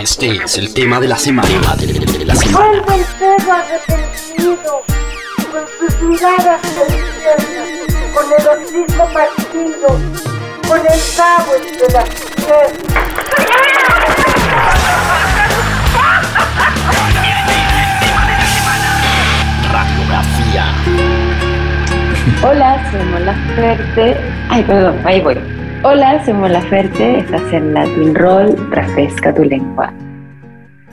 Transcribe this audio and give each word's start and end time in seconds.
Este 0.00 0.30
es 0.42 0.56
el 0.56 0.72
tema 0.72 0.98
de 0.98 1.08
la 1.08 1.18
semana. 1.18 1.76
De 1.76 2.24
la 2.24 2.34
semana. 2.34 2.82
Vuelve 2.82 2.94
el 2.94 3.04
perro 3.18 3.52
arrepentido, 3.52 4.82
con 5.52 5.64
sus 5.78 6.00
miradas 6.00 6.60
con 8.14 8.24
el 8.32 8.48
hocico 8.48 9.04
partido, 9.12 9.88
con 10.66 10.78
el 10.80 11.00
cabo 11.18 11.52
entre 11.54 11.92
las. 11.92 12.08
Radiografía. 19.70 20.64
Hola, 22.42 22.90
soy 22.90 23.04
Mola 23.04 23.34
Ferte. 23.54 24.16
Ay, 24.48 24.62
perdón, 24.62 24.98
ahí 25.04 25.20
voy. 25.20 25.59
Hola, 25.82 26.22
soy 26.26 26.34
Mola 26.34 26.60
Ferte. 26.60 27.20
Estás 27.20 27.52
en 27.54 27.72
Latin 27.72 28.14
Roll. 28.14 28.54
Refresca 28.70 29.34
tu 29.34 29.44
lengua. 29.44 29.90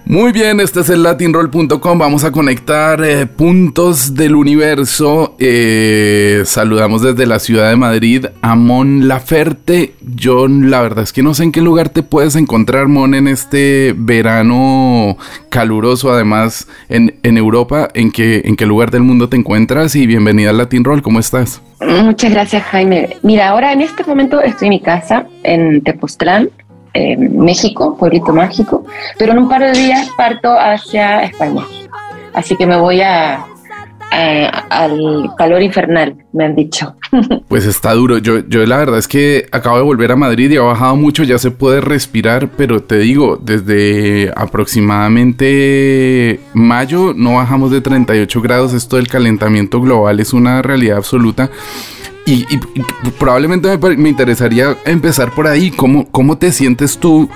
Muy 0.09 0.31
bien, 0.31 0.61
este 0.61 0.79
es 0.79 0.89
el 0.89 1.03
latinroll.com. 1.03 1.99
Vamos 1.99 2.23
a 2.23 2.31
conectar 2.31 3.03
eh, 3.03 3.25
puntos 3.25 4.15
del 4.15 4.35
universo. 4.35 5.35
Eh, 5.37 6.43
saludamos 6.45 7.01
desde 7.01 7.25
la 7.25 7.39
ciudad 7.39 7.69
de 7.69 7.75
Madrid 7.75 8.25
a 8.41 8.55
Mon 8.55 9.09
Laferte. 9.09 9.95
Yo, 10.15 10.47
la 10.47 10.79
verdad 10.81 11.03
es 11.03 11.11
que 11.11 11.23
no 11.23 11.33
sé 11.33 11.43
en 11.43 11.51
qué 11.51 11.59
lugar 11.59 11.89
te 11.89 12.03
puedes 12.03 12.37
encontrar, 12.37 12.87
Mon, 12.87 13.15
en 13.15 13.27
este 13.27 13.93
verano 13.97 15.17
caluroso, 15.49 16.09
además 16.13 16.69
en, 16.87 17.11
Europa. 17.23 17.89
¿En 17.93 18.13
qué, 18.13 18.43
¿En 18.45 18.55
lugar 18.65 18.91
del 18.91 19.03
mundo 19.03 19.27
te 19.27 19.35
encuentras? 19.35 19.93
Y 19.97 20.07
bienvenida 20.07 20.51
al 20.51 20.57
Latinroll. 20.57 21.01
¿Cómo 21.01 21.19
estás? 21.19 21.61
Muchas 21.81 22.31
gracias, 22.31 22.63
Jaime. 22.63 23.17
Mira, 23.23 23.49
ahora 23.49 23.73
en 23.73 23.81
este 23.81 24.05
momento 24.05 24.39
estoy 24.39 24.67
en 24.67 24.69
mi 24.69 24.81
casa 24.81 25.27
en 25.43 25.81
Tepoztlán 25.81 26.49
México, 27.17 27.95
pueblito 27.97 28.33
mágico, 28.33 28.85
pero 29.17 29.33
en 29.33 29.39
un 29.39 29.49
par 29.49 29.61
de 29.61 29.71
días 29.71 30.09
parto 30.17 30.57
hacia 30.57 31.23
España. 31.23 31.63
Así 32.33 32.55
que 32.55 32.65
me 32.65 32.77
voy 32.77 33.01
a, 33.01 33.45
al 34.11 35.29
calor 35.37 35.61
infernal, 35.61 36.15
me 36.33 36.45
han 36.45 36.55
dicho. 36.55 36.95
Pues 37.47 37.65
está 37.65 37.93
duro. 37.93 38.17
Yo, 38.17 38.39
yo 38.47 38.65
la 38.65 38.77
verdad 38.77 38.99
es 38.99 39.07
que 39.07 39.45
acabo 39.51 39.77
de 39.77 39.83
volver 39.83 40.11
a 40.11 40.17
Madrid 40.17 40.51
y 40.51 40.57
ha 40.57 40.61
bajado 40.61 40.97
mucho, 40.97 41.23
ya 41.23 41.37
se 41.37 41.49
puede 41.49 41.79
respirar, 41.79 42.49
pero 42.57 42.83
te 42.83 42.99
digo, 42.99 43.39
desde 43.41 44.33
aproximadamente 44.35 46.41
mayo 46.53 47.13
no 47.15 47.35
bajamos 47.35 47.71
de 47.71 47.79
38 47.79 48.41
grados. 48.41 48.73
Esto 48.73 48.97
del 48.97 49.07
calentamiento 49.07 49.79
global 49.79 50.19
es 50.19 50.33
una 50.33 50.61
realidad 50.61 50.97
absoluta. 50.97 51.49
Y, 52.29 52.45
probablemente 53.17 53.69
me, 53.95 54.09
interesaría 54.09 54.75
empezar 54.85 55.33
por 55.33 55.47
ahí. 55.47 55.71
¿Cómo, 55.71 56.05
cómo 56.11 56.37
te 56.37 56.51
sientes 56.51 56.97
tú 56.97 57.29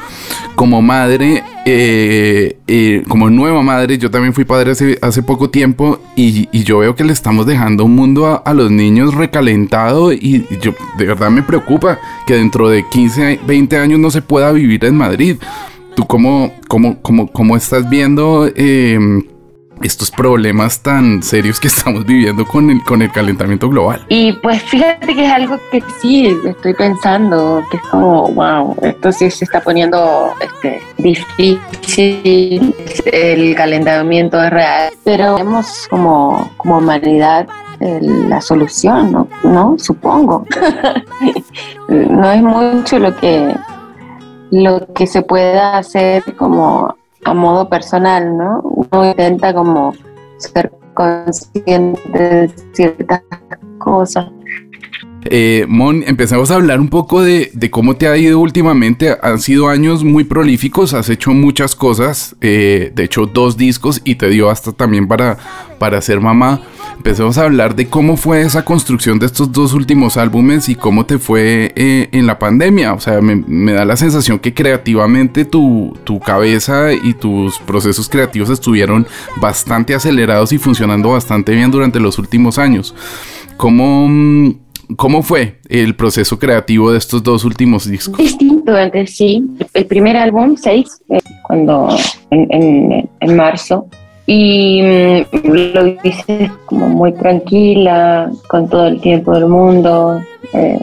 como 0.56 0.82
madre, 0.82 1.46
eh, 1.66 2.58
eh, 2.68 3.02
como 3.08 3.30
nueva 3.30 3.64
madre? 3.64 3.98
Yo 3.98 4.12
también 4.12 4.34
fui 4.34 4.44
padre 4.44 4.72
hace, 4.72 5.00
hace 5.02 5.24
poco 5.24 5.50
tiempo 5.50 5.98
y, 6.18 6.50
yo 6.66 6.80
veo 6.80 6.94
que 6.94 7.06
le 7.06 7.14
estamos 7.14 7.46
dejando 7.46 7.86
un 7.86 7.96
mundo 7.96 8.44
a, 8.46 8.54
los 8.54 8.70
niños 8.70 9.16
recalentado 9.16 10.12
y, 10.12 10.46
yo 10.62 10.74
de 10.98 11.06
verdad 11.06 11.30
me 11.30 11.42
preocupa 11.42 11.98
que 12.28 12.34
dentro 12.34 12.68
de 12.68 12.84
15, 12.90 13.40
20 13.48 13.78
años 13.78 13.98
no 13.98 14.12
se 14.12 14.22
pueda 14.22 14.52
vivir 14.52 14.84
en 14.84 14.98
Madrid. 14.98 15.38
¿Tú 15.96 16.06
cómo, 16.06 16.54
cómo, 16.68 17.02
cómo, 17.02 17.32
cómo 17.32 17.56
estás 17.56 17.90
viendo? 17.90 18.52
Eh, 18.58 19.00
estos 19.84 20.12
problemas 20.12 20.82
tan 20.82 21.24
serios 21.24 21.60
que 21.60 21.68
estamos 21.70 22.06
viviendo 22.06 22.46
con 22.46 22.70
el, 22.70 22.84
con 22.84 23.02
el 23.02 23.12
calentamiento 23.12 23.70
global. 23.70 24.06
Y 24.10 24.34
pues 24.34 24.62
fíjate 24.64 25.14
que 25.14 25.26
es 25.26 25.32
algo 25.32 25.58
que 25.72 25.84
sí 26.02 26.38
estoy 26.46 26.74
pensando, 26.74 27.64
que 27.70 27.78
es 27.78 27.84
como, 27.84 28.28
wow, 28.30 28.76
esto 28.82 29.12
sí 29.12 29.30
se 29.32 29.46
está 29.46 29.62
poniendo 29.62 30.34
este, 30.42 30.82
difícil, 30.98 32.76
el 33.06 33.56
calentamiento 33.56 34.42
es 34.42 34.50
real, 34.50 34.94
pero 35.04 35.36
vemos 35.36 35.88
como, 35.90 36.52
como 36.58 36.78
humanidad 36.78 37.48
la 37.82 38.42
solución, 38.42 39.12
¿no? 39.12 39.28
¿no? 39.44 39.76
Supongo. 39.80 40.46
no 41.90 42.32
es 42.32 42.42
mucho 42.42 43.00
lo 43.00 43.16
que, 43.16 43.56
lo 44.52 44.86
que 44.94 45.08
se 45.08 45.22
pueda 45.24 45.78
hacer 45.78 46.24
como 46.36 46.96
a 47.26 47.34
modo 47.34 47.70
personal, 47.70 48.38
¿no? 48.38 48.62
Uno 48.62 49.06
intenta 49.06 49.54
como 49.54 49.94
ser 50.38 50.72
consciente 50.94 52.20
de 52.20 52.52
ciertas 52.74 53.22
cosas. 53.78 54.28
Eh, 55.26 55.66
Mon, 55.68 56.04
empecemos 56.08 56.50
a 56.50 56.56
hablar 56.56 56.80
un 56.80 56.90
poco 56.90 57.22
de, 57.22 57.52
cómo 57.70 57.96
te 57.96 58.08
ha 58.08 58.18
ido 58.18 58.40
últimamente. 58.40 59.16
Han 59.22 59.40
sido 59.40 59.70
años 59.70 60.04
muy 60.04 60.24
prolíficos, 60.24 60.94
has 60.94 61.10
hecho 61.10 61.32
muchas 61.32 61.76
cosas, 61.76 62.36
eh, 62.42 62.92
de 62.96 63.04
hecho 63.04 63.28
dos 63.28 63.56
discos 63.56 64.02
y 64.04 64.16
te 64.16 64.30
dio 64.30 64.50
hasta 64.50 64.72
también 64.72 65.08
para, 65.08 65.38
para 65.78 66.02
ser 66.02 66.20
mamá 66.20 66.62
empecemos 67.02 67.40
a 67.40 67.46
hablar 67.46 67.76
de 67.76 67.88
cómo 67.88 68.16
fue 68.16 68.42
esa 68.42 68.64
construcción 68.64 69.18
de 69.18 69.26
estos 69.26 69.52
dos 69.52 69.74
últimos 69.74 70.18
álbumes 70.18 70.70
y 70.70 70.76
cómo 70.76 71.04
te 71.08 71.18
fue 71.18 71.74
eh, 71.76 72.10
en 72.12 72.28
la 72.28 72.38
pandemia. 72.38 72.94
O 72.94 73.00
sea, 73.00 73.20
me, 73.22 73.74
da 73.74 73.86
la 73.86 73.96
sensación 73.96 74.38
que 74.38 74.54
creativamente 74.54 75.44
tu, 75.44 75.98
tu, 76.04 76.20
cabeza 76.20 76.94
y 76.94 77.16
tus 77.16 77.58
procesos 77.58 78.08
creativos 78.08 78.52
estuvieron 78.52 79.08
bastante 79.38 79.96
acelerados 79.96 80.54
y 80.54 80.60
funcionando 80.60 81.10
bastante 81.10 81.54
bien 81.54 81.72
durante 81.72 82.00
los 82.00 82.20
últimos 82.20 82.60
años. 82.60 82.94
¿Cómo, 83.58 84.54
cómo 84.96 85.24
fue 85.24 85.60
el 85.70 85.96
proceso 85.96 86.38
creativo 86.38 86.92
de 86.92 87.00
estos 87.00 87.24
dos 87.24 87.44
últimos 87.46 87.90
discos? 87.90 88.20
Distinto 88.20 88.76
antes, 88.76 89.18
sí. 89.18 89.44
El 89.74 89.88
primer 89.88 90.18
álbum, 90.18 90.56
6, 90.56 91.02
eh, 91.10 91.20
cuando 91.48 91.98
en, 92.30 93.10
en 93.20 93.36
marzo, 93.36 93.88
y 94.34 94.82
mm, 94.82 95.26
lo 95.76 95.88
hice 96.04 96.50
como 96.66 96.88
muy 96.88 97.12
tranquila, 97.12 98.32
con 98.48 98.70
todo 98.70 98.88
el 98.88 99.02
tiempo 99.02 99.34
del 99.34 99.48
mundo, 99.48 100.22
eh, 100.54 100.80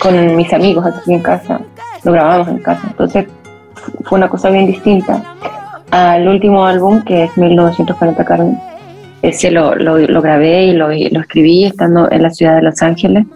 con 0.00 0.36
mis 0.36 0.52
amigos 0.52 0.86
aquí 0.86 1.14
en 1.14 1.20
casa, 1.20 1.60
lo 2.04 2.12
grabamos 2.12 2.46
en 2.48 2.58
casa, 2.58 2.86
entonces 2.86 3.26
fue 4.04 4.18
una 4.18 4.28
cosa 4.28 4.50
bien 4.50 4.68
distinta 4.68 5.34
al 5.90 6.28
último 6.28 6.64
álbum 6.64 7.02
que 7.02 7.24
es 7.24 7.36
1940 7.36 8.24
Carmen. 8.24 8.56
Ese 9.20 9.50
lo, 9.50 9.74
lo, 9.74 10.22
grabé 10.22 10.66
y 10.66 10.72
lo, 10.74 10.88
lo, 10.88 11.20
escribí 11.20 11.64
estando 11.64 12.08
en 12.10 12.22
la 12.22 12.30
ciudad 12.30 12.56
de 12.56 12.62
Los 12.62 12.80
Ángeles. 12.82 13.26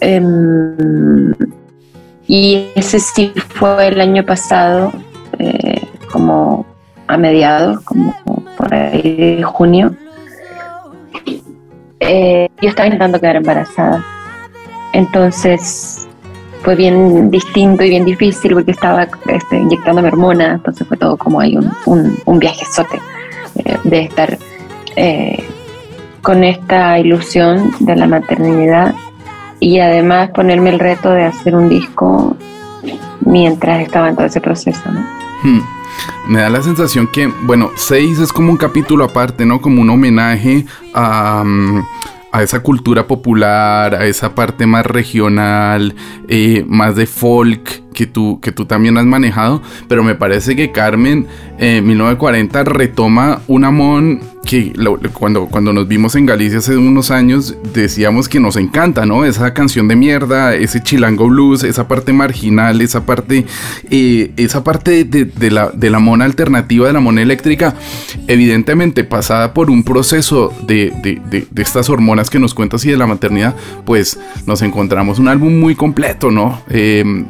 Em, 0.00 1.34
y 2.26 2.68
ese 2.74 3.00
sí 3.00 3.32
fue 3.48 3.88
el 3.88 4.00
año 4.00 4.24
pasado, 4.24 4.92
eh, 5.38 5.82
como 6.10 6.64
a 7.06 7.16
mediados, 7.16 7.80
como 7.80 8.14
por 8.56 8.74
ahí 8.74 9.36
de 9.36 9.42
junio, 9.42 9.94
eh, 12.00 12.48
yo 12.60 12.68
estaba 12.68 12.86
intentando 12.86 13.20
quedar 13.20 13.36
embarazada. 13.36 14.04
Entonces 14.92 16.08
fue 16.62 16.76
bien 16.76 17.30
distinto 17.30 17.84
y 17.84 17.90
bien 17.90 18.04
difícil 18.04 18.54
porque 18.54 18.70
estaba 18.70 19.08
este, 19.26 19.56
inyectándome 19.56 20.08
hormonas, 20.08 20.54
entonces 20.54 20.86
fue 20.86 20.96
todo 20.96 21.16
como 21.16 21.40
hay 21.40 21.56
un, 21.56 21.70
un, 21.86 22.16
un 22.24 22.38
viajezote 22.38 23.00
eh, 23.56 23.76
de 23.84 24.00
estar 24.00 24.38
eh, 24.96 25.44
con 26.22 26.42
esta 26.42 26.98
ilusión 26.98 27.72
de 27.80 27.96
la 27.96 28.06
maternidad 28.06 28.94
y 29.60 29.78
además 29.80 30.30
ponerme 30.30 30.70
el 30.70 30.78
reto 30.78 31.10
de 31.10 31.24
hacer 31.24 31.54
un 31.54 31.68
disco 31.68 32.36
mientras 33.20 33.80
estaba 33.80 34.08
en 34.08 34.16
todo 34.16 34.26
ese 34.26 34.40
proceso. 34.40 34.90
Hmm 35.42 35.73
me 36.28 36.40
da 36.40 36.50
la 36.50 36.62
sensación 36.62 37.06
que, 37.06 37.26
bueno, 37.26 37.70
6 37.76 38.18
es 38.18 38.32
como 38.32 38.50
un 38.50 38.56
capítulo 38.56 39.04
aparte, 39.04 39.44
¿no? 39.46 39.60
Como 39.60 39.82
un 39.82 39.90
homenaje 39.90 40.64
a, 40.94 41.42
mm, 41.44 41.82
a 42.34 42.42
esa 42.42 42.64
cultura 42.64 43.06
popular, 43.06 43.94
a 43.94 44.06
esa 44.06 44.34
parte 44.34 44.66
más 44.66 44.84
regional, 44.84 45.94
eh, 46.26 46.64
más 46.66 46.96
de 46.96 47.06
folk 47.06 47.84
que 47.94 48.06
tú, 48.06 48.40
que 48.40 48.50
tú 48.50 48.66
también 48.66 48.98
has 48.98 49.06
manejado, 49.06 49.62
pero 49.88 50.02
me 50.02 50.16
parece 50.16 50.56
que 50.56 50.72
Carmen 50.72 51.28
eh, 51.58 51.80
1940 51.80 52.64
retoma 52.64 53.40
un 53.46 53.64
amón 53.64 54.20
que 54.44 54.72
cuando, 55.12 55.46
cuando 55.46 55.72
nos 55.72 55.88
vimos 55.88 56.14
en 56.14 56.26
Galicia 56.26 56.58
hace 56.58 56.76
unos 56.76 57.10
años 57.10 57.56
decíamos 57.72 58.28
que 58.28 58.40
nos 58.40 58.56
encanta, 58.56 59.06
¿no? 59.06 59.24
Esa 59.24 59.54
canción 59.54 59.88
de 59.88 59.96
mierda, 59.96 60.54
ese 60.54 60.82
chilango 60.82 61.28
blues, 61.28 61.64
esa 61.64 61.88
parte 61.88 62.12
marginal, 62.12 62.80
esa 62.80 63.06
parte, 63.06 63.46
eh, 63.90 64.32
esa 64.36 64.62
parte 64.62 65.04
de, 65.04 65.50
la, 65.50 65.70
de 65.70 65.90
la 65.90 65.98
mona 65.98 66.24
alternativa, 66.24 66.86
de 66.86 66.92
la 66.92 67.00
mona 67.00 67.22
eléctrica, 67.22 67.74
evidentemente 68.26 69.04
pasada 69.04 69.54
por 69.54 69.70
un 69.70 69.82
proceso 69.82 70.52
de, 70.66 70.92
de, 71.02 71.46
de 71.50 71.62
estas 71.62 71.88
hormonas 71.88 72.30
que 72.30 72.38
nos 72.38 72.54
cuentas 72.54 72.84
y 72.84 72.90
de 72.90 72.96
la 72.96 73.06
maternidad, 73.06 73.56
pues 73.84 74.18
nos 74.46 74.62
encontramos 74.62 75.18
un 75.18 75.28
álbum 75.28 75.58
muy 75.58 75.74
completo, 75.74 76.30
¿no? 76.30 76.62
Eh, 76.68 77.24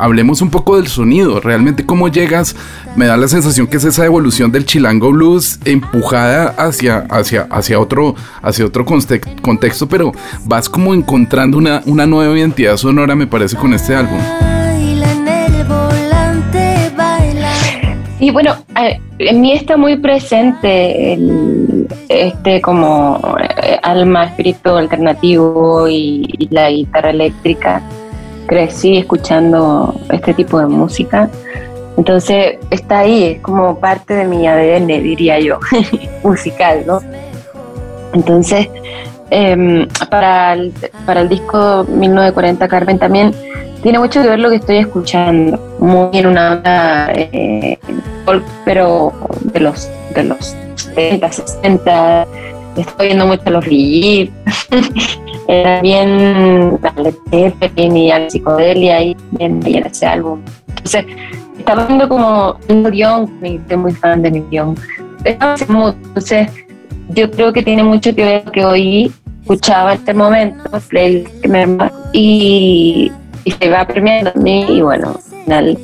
hablemos 0.00 0.40
un 0.40 0.50
poco 0.50 0.76
del 0.76 0.88
sonido. 0.88 1.40
Realmente 1.40 1.86
cómo 1.86 2.08
llegas, 2.08 2.56
me 2.96 3.06
da 3.06 3.16
la 3.16 3.28
sensación 3.28 3.66
que 3.66 3.76
es 3.76 3.84
esa 3.84 4.04
evolución 4.04 4.50
del 4.50 4.64
chilango 4.64 5.12
blues 5.12 5.60
empujada 5.64 6.54
hacia, 6.66 7.06
hacia, 7.10 7.46
hacia 7.50 7.80
otro, 7.80 8.14
hacia 8.42 8.66
otro 8.66 8.84
contexto, 8.84 9.88
pero 9.88 10.12
vas 10.44 10.68
como 10.68 10.94
encontrando 10.94 11.58
una, 11.58 11.82
una 11.86 12.06
nueva 12.06 12.36
identidad 12.36 12.76
sonora, 12.76 13.14
me 13.14 13.26
parece, 13.26 13.56
con 13.56 13.74
este 13.74 13.94
álbum. 13.94 14.18
Y 18.20 18.30
bueno, 18.30 18.54
eh, 18.78 19.00
en 19.18 19.40
mí 19.40 19.52
está 19.52 19.78
muy 19.78 19.96
presente 19.96 21.14
el, 21.14 21.88
este 22.10 22.60
como 22.60 23.18
eh, 23.62 23.78
alma, 23.82 24.26
espíritu 24.26 24.76
alternativo 24.76 25.88
y, 25.88 26.28
y 26.38 26.48
la 26.50 26.70
guitarra 26.70 27.10
eléctrica. 27.10 27.80
Crecí 28.46 28.98
escuchando 28.98 29.98
este 30.10 30.34
tipo 30.34 30.58
de 30.58 30.66
música. 30.66 31.30
Entonces 32.00 32.56
está 32.70 33.00
ahí, 33.00 33.24
es 33.24 33.40
como 33.42 33.78
parte 33.78 34.14
de 34.14 34.24
mi 34.24 34.46
ADN, 34.46 34.86
diría 34.86 35.38
yo, 35.38 35.58
musical, 36.24 36.82
¿no? 36.86 36.98
Entonces, 38.14 38.68
em, 39.28 39.86
para, 40.08 40.54
el, 40.54 40.72
para 41.04 41.20
el 41.20 41.28
disco 41.28 41.84
1940 41.86 42.68
Carmen 42.68 42.98
también 42.98 43.34
tiene 43.82 43.98
mucho 43.98 44.22
que 44.22 44.28
ver 44.28 44.38
lo 44.38 44.48
que 44.48 44.56
estoy 44.56 44.78
escuchando, 44.78 45.58
muy 45.78 46.16
en 46.16 46.26
una 46.28 46.52
onda 46.52 47.12
eh, 47.12 47.78
pero 48.64 49.12
de 49.52 49.60
los 49.60 49.90
de 50.14 50.24
los 50.24 50.56
70, 50.76 51.32
60, 51.32 52.26
estoy 52.78 53.06
viendo 53.08 53.26
mucho 53.26 53.42
a 53.44 53.50
los 53.50 53.66
Brigitte, 53.66 54.32
también 55.46 56.78
a 56.82 56.94
Zeppelin 57.30 57.94
y 57.94 58.10
a 58.10 58.20
la 58.20 58.30
psicodelia 58.30 59.02
y 59.02 59.14
en 59.38 59.66
ese 59.66 60.06
álbum. 60.06 60.40
Entonces, 60.68 61.04
estaba 61.60 61.84
viendo 61.86 62.08
como 62.08 62.58
un 62.68 62.90
guion, 62.90 63.30
estoy 63.42 63.76
muy 63.76 63.92
fan 63.92 64.22
de 64.22 64.30
mi 64.30 64.40
guion. 64.50 64.74
Entonces, 65.24 66.50
yo 67.10 67.30
creo 67.30 67.52
que 67.52 67.62
tiene 67.62 67.82
mucho 67.82 68.14
que 68.14 68.24
ver 68.24 68.44
que 68.44 68.64
hoy 68.64 69.12
escuchaba 69.42 69.94
este 69.94 70.14
momento, 70.14 70.70
me 71.48 71.66
y 72.12 73.12
y 73.44 73.50
se 73.52 73.70
va 73.70 73.86
premiando 73.86 74.30
a 74.34 74.38
mí 74.38 74.66
y 74.68 74.82
bueno, 74.82 75.14
al 75.16 75.44
final 75.44 75.78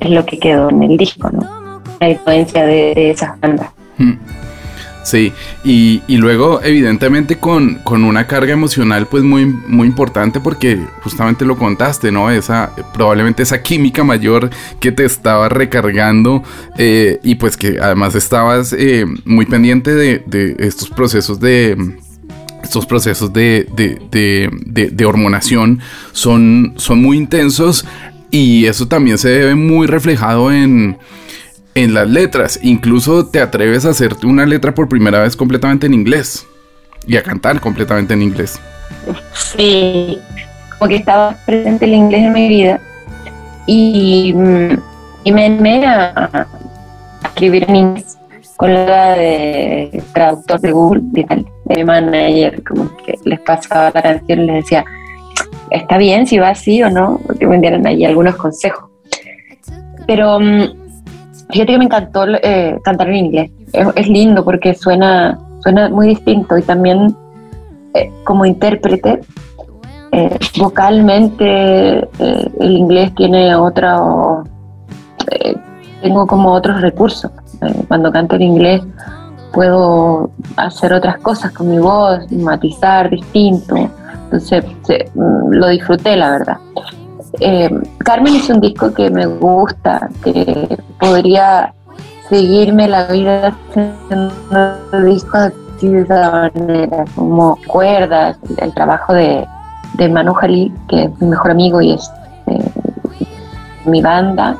es 0.00 0.10
lo 0.10 0.24
que 0.24 0.38
quedó 0.38 0.70
en 0.70 0.82
el 0.82 0.96
disco, 0.96 1.30
¿no? 1.30 1.82
La 2.00 2.10
influencia 2.10 2.64
de, 2.64 3.10
esas 3.10 3.38
bandas. 3.40 3.70
Hmm. 3.98 4.12
Sí, 5.08 5.32
y, 5.64 6.02
y, 6.06 6.18
luego 6.18 6.60
evidentemente 6.62 7.38
con, 7.38 7.76
con, 7.76 8.04
una 8.04 8.26
carga 8.26 8.52
emocional 8.52 9.06
pues 9.06 9.22
muy, 9.22 9.46
muy 9.46 9.88
importante 9.88 10.38
porque 10.38 10.78
justamente 11.02 11.46
lo 11.46 11.56
contaste, 11.56 12.12
¿no? 12.12 12.30
Esa, 12.30 12.72
probablemente 12.92 13.42
esa 13.42 13.62
química 13.62 14.04
mayor 14.04 14.50
que 14.80 14.92
te 14.92 15.06
estaba 15.06 15.48
recargando 15.48 16.42
eh, 16.76 17.20
y 17.22 17.36
pues 17.36 17.56
que 17.56 17.78
además 17.80 18.16
estabas 18.16 18.74
eh, 18.74 19.06
muy 19.24 19.46
pendiente 19.46 19.94
de, 19.94 20.22
de 20.26 20.56
estos 20.58 20.90
procesos 20.90 21.40
de 21.40 21.96
estos 22.62 22.84
procesos 22.84 23.32
de, 23.32 23.66
de, 23.74 25.04
hormonación 25.06 25.80
son, 26.12 26.74
son 26.76 27.00
muy 27.00 27.16
intensos 27.16 27.86
y 28.30 28.66
eso 28.66 28.88
también 28.88 29.16
se 29.16 29.30
ve 29.30 29.54
muy 29.54 29.86
reflejado 29.86 30.52
en, 30.52 30.98
en 31.82 31.94
las 31.94 32.08
letras. 32.08 32.58
Incluso 32.62 33.26
te 33.26 33.40
atreves 33.40 33.84
a 33.84 33.90
hacerte 33.90 34.26
una 34.26 34.46
letra 34.46 34.74
por 34.74 34.88
primera 34.88 35.20
vez 35.20 35.36
completamente 35.36 35.86
en 35.86 35.94
inglés 35.94 36.46
y 37.06 37.16
a 37.16 37.22
cantar 37.22 37.60
completamente 37.60 38.14
en 38.14 38.22
inglés. 38.22 38.60
Sí, 39.32 40.18
como 40.78 40.88
que 40.88 40.96
estaba 40.96 41.36
presente 41.46 41.84
el 41.84 41.94
inglés 41.94 42.22
en 42.22 42.32
mi 42.32 42.48
vida 42.48 42.80
y, 43.66 44.32
mm, 44.34 45.32
me 45.32 45.44
animé 45.44 45.86
a 45.86 46.46
escribir 47.22 47.64
en 47.68 47.76
inglés 47.76 48.18
con 48.56 48.74
la 48.74 49.12
de 49.12 50.02
traductor 50.12 50.60
de 50.60 50.72
Google, 50.72 51.02
de, 51.12 51.44
mi 51.76 51.84
manager, 51.84 52.64
como 52.64 52.96
que 52.96 53.14
les 53.24 53.38
pasaba 53.40 53.92
la 53.94 54.02
canción 54.02 54.40
y 54.40 54.46
les 54.46 54.64
decía, 54.64 54.84
está 55.70 55.96
bien 55.96 56.26
si 56.26 56.38
va 56.38 56.50
así 56.50 56.82
o 56.82 56.90
no, 56.90 57.20
porque 57.24 57.46
me 57.46 57.58
dieron 57.60 57.86
ahí 57.86 58.04
algunos 58.04 58.34
consejos. 58.34 58.90
Pero 60.08 60.40
mm, 60.40 60.87
fíjate 61.50 61.72
que 61.72 61.78
me 61.78 61.84
encantó 61.84 62.26
eh, 62.26 62.78
cantar 62.84 63.08
en 63.08 63.16
inglés, 63.16 63.50
es, 63.72 64.08
lindo 64.08 64.44
porque 64.44 64.74
suena, 64.74 65.38
suena 65.60 65.88
muy 65.88 66.08
distinto 66.08 66.56
y 66.56 66.62
también 66.62 67.16
eh, 67.94 68.10
como 68.24 68.44
intérprete, 68.44 69.20
eh, 70.12 70.38
vocalmente 70.58 71.98
el 72.00 72.70
inglés 72.76 73.14
tiene 73.14 73.54
otro, 73.54 74.44
tengo 76.02 76.26
como 76.26 76.52
otros 76.52 76.80
recursos 76.80 77.30
cuando 77.88 78.10
canto 78.10 78.36
en 78.36 78.42
inglés 78.42 78.82
puedo 79.52 80.30
hacer 80.56 80.92
otras 80.92 81.18
cosas 81.18 81.52
con 81.52 81.68
mi 81.68 81.78
voz, 81.78 82.30
matizar 82.30 83.10
distinto. 83.10 83.74
Entonces 84.24 84.64
mm, 85.14 85.52
lo 85.52 85.68
disfruté, 85.68 86.16
la 86.16 86.30
verdad. 86.30 86.56
Eh, 87.40 87.70
Carmen 87.98 88.34
es 88.34 88.48
un 88.48 88.60
disco 88.60 88.92
que 88.92 89.10
me 89.10 89.26
gusta, 89.26 90.08
que 90.24 90.78
podría 90.98 91.72
seguirme 92.28 92.88
la 92.88 93.06
vida 93.06 93.54
haciendo 93.70 95.04
discos 95.04 95.52
así 95.76 95.88
de 95.88 96.02
esa 96.02 96.50
manera, 96.54 97.04
como 97.14 97.58
cuerdas, 97.66 98.38
el, 98.58 98.74
trabajo 98.74 99.14
de, 99.14 99.46
de 99.94 100.08
Manu 100.08 100.34
Jalil, 100.34 100.72
que 100.88 101.04
es 101.04 101.20
mi 101.20 101.28
mejor 101.28 101.50
amigo 101.52 101.80
y 101.80 101.92
es 101.92 102.10
eh, 102.46 102.70
mi 103.84 104.02
banda. 104.02 104.56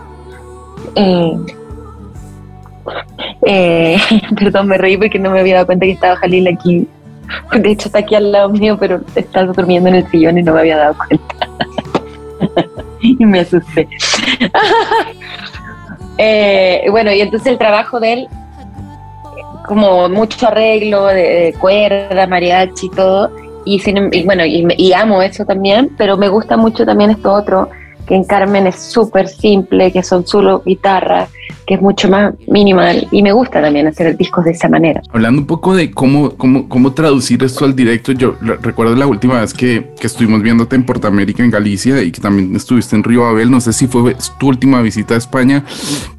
Eh, 0.94 1.36
perdón, 4.38 4.68
me 4.68 4.78
reí 4.78 4.96
porque 4.96 5.18
no 5.18 5.30
me 5.30 5.40
había 5.40 5.54
dado 5.54 5.66
cuenta 5.66 5.86
que 5.86 5.92
estaba 5.92 6.16
Jalil 6.16 6.48
aquí. 6.48 6.88
De 7.52 7.70
hecho, 7.70 7.88
está 7.88 7.98
aquí 7.98 8.14
al 8.14 8.32
lado 8.32 8.48
mío, 8.48 8.76
pero 8.78 9.00
está 9.14 9.44
durmiendo 9.44 9.88
en 9.90 9.96
el 9.96 10.08
sillón 10.08 10.38
y 10.38 10.42
no 10.42 10.54
me 10.54 10.60
había 10.60 10.78
dado 10.78 10.94
cuenta. 10.96 11.48
y 13.00 13.24
me 13.24 13.40
asusté. 13.40 13.88
eh, 16.18 16.86
bueno, 16.90 17.12
y 17.12 17.20
entonces 17.20 17.52
el 17.52 17.58
trabajo 17.58 18.00
de 18.00 18.12
él, 18.12 18.28
como 19.66 20.08
mucho 20.08 20.48
arreglo 20.48 21.06
de, 21.06 21.54
cuerda, 21.60 22.26
mariachi 22.26 22.86
y 22.86 22.90
todo. 22.90 23.30
Y, 23.64 23.82
y 24.12 24.24
bueno, 24.24 24.46
y, 24.46 24.66
y 24.78 24.92
amo 24.92 25.20
eso 25.20 25.44
también, 25.44 25.94
pero 25.98 26.16
me 26.16 26.28
gusta 26.28 26.56
mucho 26.56 26.86
también 26.86 27.10
esto 27.10 27.32
otro 27.32 27.68
que 28.08 28.14
en 28.14 28.24
Carmen 28.24 28.66
es 28.66 28.82
súper 28.82 29.28
simple, 29.28 29.92
que 29.92 30.02
son 30.02 30.26
solo 30.26 30.62
guitarras, 30.64 31.28
que 31.68 31.74
es 31.74 31.82
mucho 31.82 32.08
más 32.08 32.32
minimal 32.46 33.06
y 33.10 33.22
me 33.22 33.30
gusta 33.30 33.60
también 33.60 33.86
hacer 33.86 34.16
discos 34.16 34.46
de 34.46 34.52
esa 34.52 34.70
manera. 34.70 35.02
Hablando 35.12 35.42
un 35.42 35.46
poco 35.46 35.76
de 35.76 35.90
cómo, 35.90 36.30
cómo, 36.30 36.66
cómo 36.66 36.94
traducir 36.94 37.44
esto 37.44 37.66
al 37.66 37.76
directo, 37.76 38.12
yo 38.12 38.36
recuerdo 38.62 38.96
la 38.96 39.06
última 39.06 39.42
vez 39.42 39.52
que, 39.52 39.90
que 40.00 40.06
estuvimos 40.06 40.40
viéndote 40.40 40.76
en 40.76 40.86
Portamérica, 40.86 41.44
en 41.44 41.50
Galicia, 41.50 42.02
y 42.02 42.10
que 42.10 42.22
también 42.22 42.56
estuviste 42.56 42.96
en 42.96 43.04
Río 43.04 43.26
Abel, 43.26 43.50
no 43.50 43.60
sé 43.60 43.74
si 43.74 43.86
fue 43.86 44.16
tu 44.40 44.48
última 44.48 44.80
visita 44.80 45.12
a 45.12 45.18
España, 45.18 45.62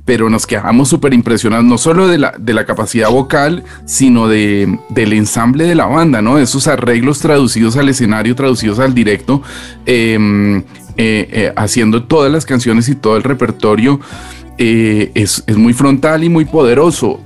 pero 0.06 0.30
nos 0.30 0.46
quedamos 0.46 0.88
súper 0.88 1.16
impresionados, 1.16 1.66
no 1.66 1.80
solo 1.80 2.08
de 2.08 2.20
la, 2.20 2.36
de 2.38 2.54
la 2.54 2.66
capacidad 2.68 3.10
vocal, 3.10 3.64
sino 3.86 4.28
de, 4.28 4.78
del 4.90 5.14
ensamble 5.14 5.64
de 5.64 5.74
la 5.74 5.88
banda, 5.88 6.22
¿no? 6.22 6.38
Esos 6.38 6.68
arreglos 6.68 7.22
traducidos 7.22 7.76
al 7.76 7.90
escenario, 7.90 8.36
traducidos 8.36 8.78
al 8.78 8.94
directo. 8.94 9.42
Eh, 9.88 10.62
eh, 11.02 11.30
eh, 11.32 11.54
haciendo 11.56 12.04
todas 12.04 12.30
las 12.30 12.46
canciones 12.46 12.90
y 12.90 12.96
todo 12.96 13.16
el 13.16 13.24
repertorio. 13.24 14.02
Eh, 14.62 15.12
es, 15.16 15.42
muy 15.56 15.72
frontal 15.72 16.22
y 16.22 16.28
muy 16.28 16.44
poderoso. 16.44 17.22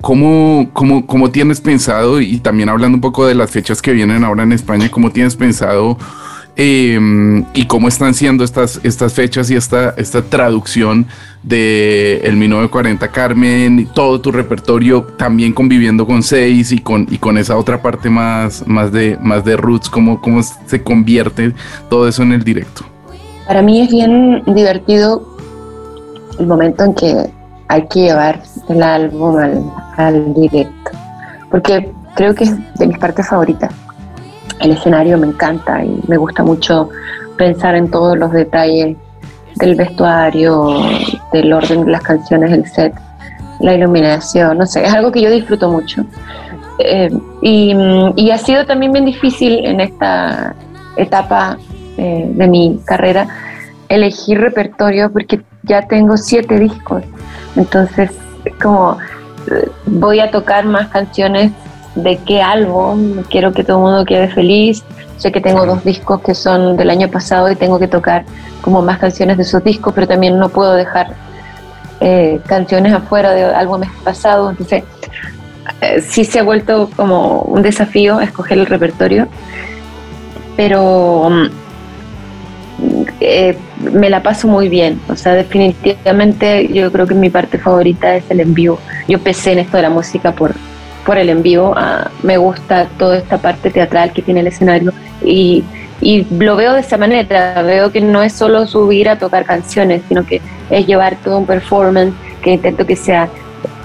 ¿cómo, 0.00 0.70
cómo, 0.72 1.04
cómo, 1.08 1.28
tienes 1.32 1.60
pensado, 1.60 2.20
y 2.20 2.38
también 2.38 2.68
hablando 2.68 2.94
un 2.94 3.00
poco 3.00 3.26
de 3.26 3.34
las 3.34 3.50
fechas 3.50 3.82
que 3.82 3.92
vienen 3.92 4.22
ahora 4.22 4.44
en 4.44 4.52
España, 4.52 4.88
cómo 4.88 5.10
tienes 5.10 5.34
pensado 5.34 5.98
em, 6.54 7.44
y 7.52 7.66
cómo 7.66 7.88
están 7.88 8.14
siendo 8.14 8.44
estas, 8.44 8.78
estas 8.84 9.12
fechas 9.12 9.50
y 9.50 9.56
esta, 9.56 9.92
esta 9.96 10.22
traducción 10.22 11.08
de 11.42 12.20
el 12.22 12.36
1940 12.36 13.08
Carmen 13.08 13.80
y 13.80 13.84
todo 13.86 14.20
tu 14.20 14.30
repertorio 14.30 15.02
también 15.02 15.52
conviviendo 15.54 16.06
con 16.06 16.22
seis 16.22 16.70
y 16.70 16.78
con, 16.78 17.08
y 17.10 17.18
con 17.18 17.38
esa 17.38 17.56
otra 17.56 17.82
parte 17.82 18.08
más, 18.08 18.64
más, 18.68 18.92
de, 18.92 19.18
más 19.20 19.44
de 19.44 19.56
roots, 19.56 19.90
cómo, 19.90 20.20
cómo 20.20 20.42
se 20.44 20.80
convierte 20.80 21.54
todo 21.90 22.06
eso 22.06 22.22
en 22.22 22.34
el 22.34 22.44
directo? 22.44 22.84
Para 23.48 23.62
mí 23.62 23.80
es 23.80 23.90
bien 23.90 24.44
divertido 24.46 25.37
el 26.38 26.46
momento 26.46 26.84
en 26.84 26.94
que 26.94 27.30
hay 27.68 27.86
que 27.88 28.00
llevar 28.00 28.40
el 28.68 28.82
álbum 28.82 29.36
al, 29.96 30.34
directo, 30.34 30.90
porque 31.50 31.92
creo 32.14 32.34
que 32.34 32.44
es 32.44 32.78
de 32.78 32.86
mis 32.86 32.98
partes 32.98 33.28
favoritas. 33.28 33.72
El 34.60 34.72
escenario 34.72 35.18
me 35.18 35.26
encanta 35.26 35.84
y 35.84 36.00
me 36.08 36.16
gusta 36.16 36.42
mucho 36.42 36.88
pensar 37.36 37.74
en 37.74 37.90
todos 37.90 38.16
los 38.16 38.32
detalles 38.32 38.96
del 39.56 39.74
vestuario, 39.74 40.82
del 41.32 41.52
orden 41.52 41.84
de 41.84 41.92
las 41.92 42.02
canciones, 42.02 42.52
el 42.52 42.66
set, 42.66 42.94
la 43.60 43.74
iluminación, 43.74 44.58
no 44.58 44.66
sé, 44.66 44.84
es 44.84 44.92
algo 44.92 45.12
que 45.12 45.20
yo 45.20 45.30
disfruto 45.30 45.70
mucho. 45.70 46.04
Eh, 46.78 47.10
y, 47.42 47.74
y, 48.16 48.30
ha 48.30 48.38
sido 48.38 48.64
también 48.64 48.92
bien 48.92 49.04
difícil 49.04 49.64
en 49.64 49.80
esta 49.80 50.54
etapa 50.96 51.58
eh, 51.96 52.30
de 52.32 52.46
mi 52.46 52.80
carrera 52.84 53.26
elegir 53.88 54.40
repertorio 54.40 55.10
porque 55.12 55.40
ya 55.62 55.82
tengo 55.82 56.16
siete 56.16 56.58
discos. 56.58 57.02
Entonces, 57.56 58.10
como 58.62 58.98
eh, 59.50 59.68
voy 59.86 60.20
a 60.20 60.30
tocar 60.30 60.64
más 60.64 60.88
canciones 60.88 61.52
de 61.94 62.18
qué 62.18 62.42
álbum, 62.42 63.22
quiero 63.30 63.52
que 63.52 63.64
todo 63.64 63.78
el 63.78 63.82
mundo 63.84 64.04
quede 64.04 64.28
feliz. 64.28 64.84
Sé 65.16 65.32
que 65.32 65.40
tengo 65.40 65.66
dos 65.66 65.84
discos 65.84 66.20
que 66.20 66.34
son 66.34 66.76
del 66.76 66.90
año 66.90 67.08
pasado 67.08 67.50
y 67.50 67.56
tengo 67.56 67.78
que 67.78 67.88
tocar 67.88 68.24
como 68.60 68.82
más 68.82 68.98
canciones 68.98 69.36
de 69.36 69.42
esos 69.42 69.64
discos, 69.64 69.92
pero 69.94 70.06
también 70.06 70.38
no 70.38 70.48
puedo 70.48 70.74
dejar 70.74 71.14
eh, 72.00 72.40
canciones 72.46 72.92
afuera 72.92 73.32
de 73.32 73.44
álbumes 73.44 73.90
pasados, 74.04 74.52
entonces 74.52 74.84
eh, 75.80 76.00
sí 76.00 76.24
se 76.24 76.38
ha 76.38 76.42
vuelto 76.44 76.88
como 76.94 77.40
un 77.40 77.62
desafío 77.62 78.20
escoger 78.20 78.58
el 78.58 78.66
repertorio, 78.66 79.26
pero 80.56 81.28
mm, 81.28 81.46
eh, 83.20 83.56
me 83.92 84.08
la 84.10 84.22
paso 84.22 84.48
muy 84.48 84.68
bien, 84.68 85.00
o 85.08 85.16
sea, 85.16 85.34
definitivamente 85.34 86.68
yo 86.72 86.90
creo 86.92 87.06
que 87.06 87.14
mi 87.14 87.30
parte 87.30 87.58
favorita 87.58 88.16
es 88.16 88.24
el 88.30 88.40
en 88.40 88.54
vivo. 88.54 88.78
Yo 89.08 89.18
empecé 89.18 89.52
en 89.52 89.60
esto 89.60 89.76
de 89.76 89.82
la 89.82 89.90
música 89.90 90.32
por, 90.32 90.54
por 91.04 91.18
el 91.18 91.28
en 91.28 91.42
vivo, 91.42 91.74
ah, 91.76 92.10
me 92.22 92.36
gusta 92.36 92.86
toda 92.98 93.18
esta 93.18 93.38
parte 93.38 93.70
teatral 93.70 94.12
que 94.12 94.22
tiene 94.22 94.40
el 94.40 94.46
escenario 94.46 94.92
y, 95.24 95.64
y 96.00 96.26
lo 96.30 96.56
veo 96.56 96.74
de 96.74 96.80
esa 96.80 96.96
manera, 96.96 97.62
veo 97.62 97.90
que 97.90 98.00
no 98.00 98.22
es 98.22 98.32
solo 98.32 98.66
subir 98.66 99.08
a 99.08 99.18
tocar 99.18 99.44
canciones, 99.44 100.02
sino 100.08 100.24
que 100.24 100.40
es 100.70 100.86
llevar 100.86 101.16
todo 101.16 101.38
un 101.38 101.46
performance 101.46 102.14
que 102.42 102.52
intento 102.52 102.86
que 102.86 102.94
sea 102.96 103.28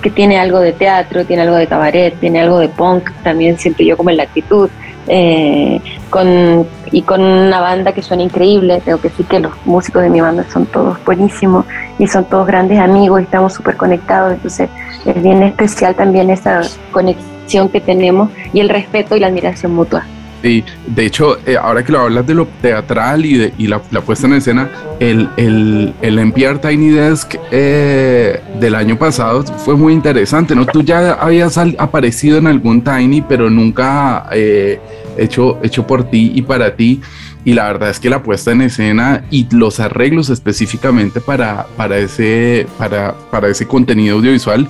que 0.03 0.11
tiene 0.11 0.37
algo 0.37 0.59
de 0.59 0.73
teatro, 0.73 1.25
tiene 1.25 1.43
algo 1.43 1.55
de 1.55 1.65
cabaret, 1.65 2.13
tiene 2.19 2.41
algo 2.41 2.59
de 2.59 2.67
punk, 2.67 3.09
también 3.23 3.57
siento 3.57 3.83
yo 3.83 3.95
como 3.95 4.09
en 4.09 4.17
la 4.17 4.23
actitud, 4.23 4.69
eh, 5.07 5.79
con, 6.09 6.65
y 6.91 7.01
con 7.01 7.21
una 7.21 7.59
banda 7.59 7.91
que 7.91 8.01
suena 8.01 8.23
increíble, 8.23 8.81
tengo 8.83 8.99
que 8.99 9.09
decir 9.09 9.25
que 9.25 9.39
los 9.39 9.53
músicos 9.65 10.01
de 10.03 10.09
mi 10.09 10.21
banda 10.21 10.45
son 10.51 10.65
todos 10.65 10.97
buenísimos 11.05 11.65
y 11.99 12.07
son 12.07 12.25
todos 12.25 12.47
grandes 12.47 12.79
amigos 12.79 13.21
y 13.21 13.23
estamos 13.23 13.53
súper 13.53 13.77
conectados, 13.77 14.33
entonces 14.33 14.69
es 15.05 15.21
bien 15.21 15.43
especial 15.43 15.95
también 15.95 16.29
esa 16.29 16.61
conexión 16.91 17.69
que 17.69 17.81
tenemos 17.81 18.29
y 18.53 18.59
el 18.59 18.69
respeto 18.69 19.15
y 19.15 19.19
la 19.19 19.27
admiración 19.27 19.73
mutua. 19.73 20.05
Sí, 20.43 20.61
de 20.87 21.05
hecho, 21.05 21.37
eh, 21.47 21.55
ahora 21.55 21.85
que 21.85 21.93
lo 21.93 22.01
hablas 22.01 22.27
de 22.27 22.33
lo 22.33 22.45
teatral 22.61 23.25
y, 23.25 23.53
y 23.57 23.67
la, 23.67 23.79
puesta 23.79 24.27
en 24.27 24.33
escena, 24.33 24.69
el, 24.99 25.29
el, 25.37 25.93
el 26.01 26.19
NPR 26.19 26.59
Tiny 26.59 26.89
Desk 26.89 27.35
eh, 27.49 28.41
del 28.59 28.75
año 28.75 28.99
pasado 28.99 29.45
fue 29.45 29.77
muy 29.77 29.93
interesante, 29.93 30.53
¿no? 30.53 30.65
Tú 30.65 30.81
ya 30.81 31.13
habías 31.13 31.57
aparecido 31.57 32.39
en 32.39 32.47
algún 32.47 32.83
Tiny, 32.83 33.21
pero 33.21 33.49
nunca 33.49 34.27
eh, 34.33 34.81
hecho, 35.17 35.59
hecho 35.63 35.87
por 35.87 36.03
ti 36.09 36.33
y 36.35 36.41
para 36.41 36.75
ti. 36.75 36.99
Y 37.45 37.53
la 37.53 37.67
verdad 37.67 37.91
es 37.91 38.01
que 38.01 38.09
la 38.09 38.21
puesta 38.21 38.51
en 38.51 38.63
escena 38.63 39.23
y 39.31 39.47
los 39.49 39.79
arreglos 39.79 40.29
específicamente 40.29 41.21
para, 41.21 41.67
para, 41.77 41.97
ese, 41.97 42.67
para, 42.77 43.15
para 43.31 43.47
ese 43.47 43.65
contenido 43.65 44.17
audiovisual 44.17 44.67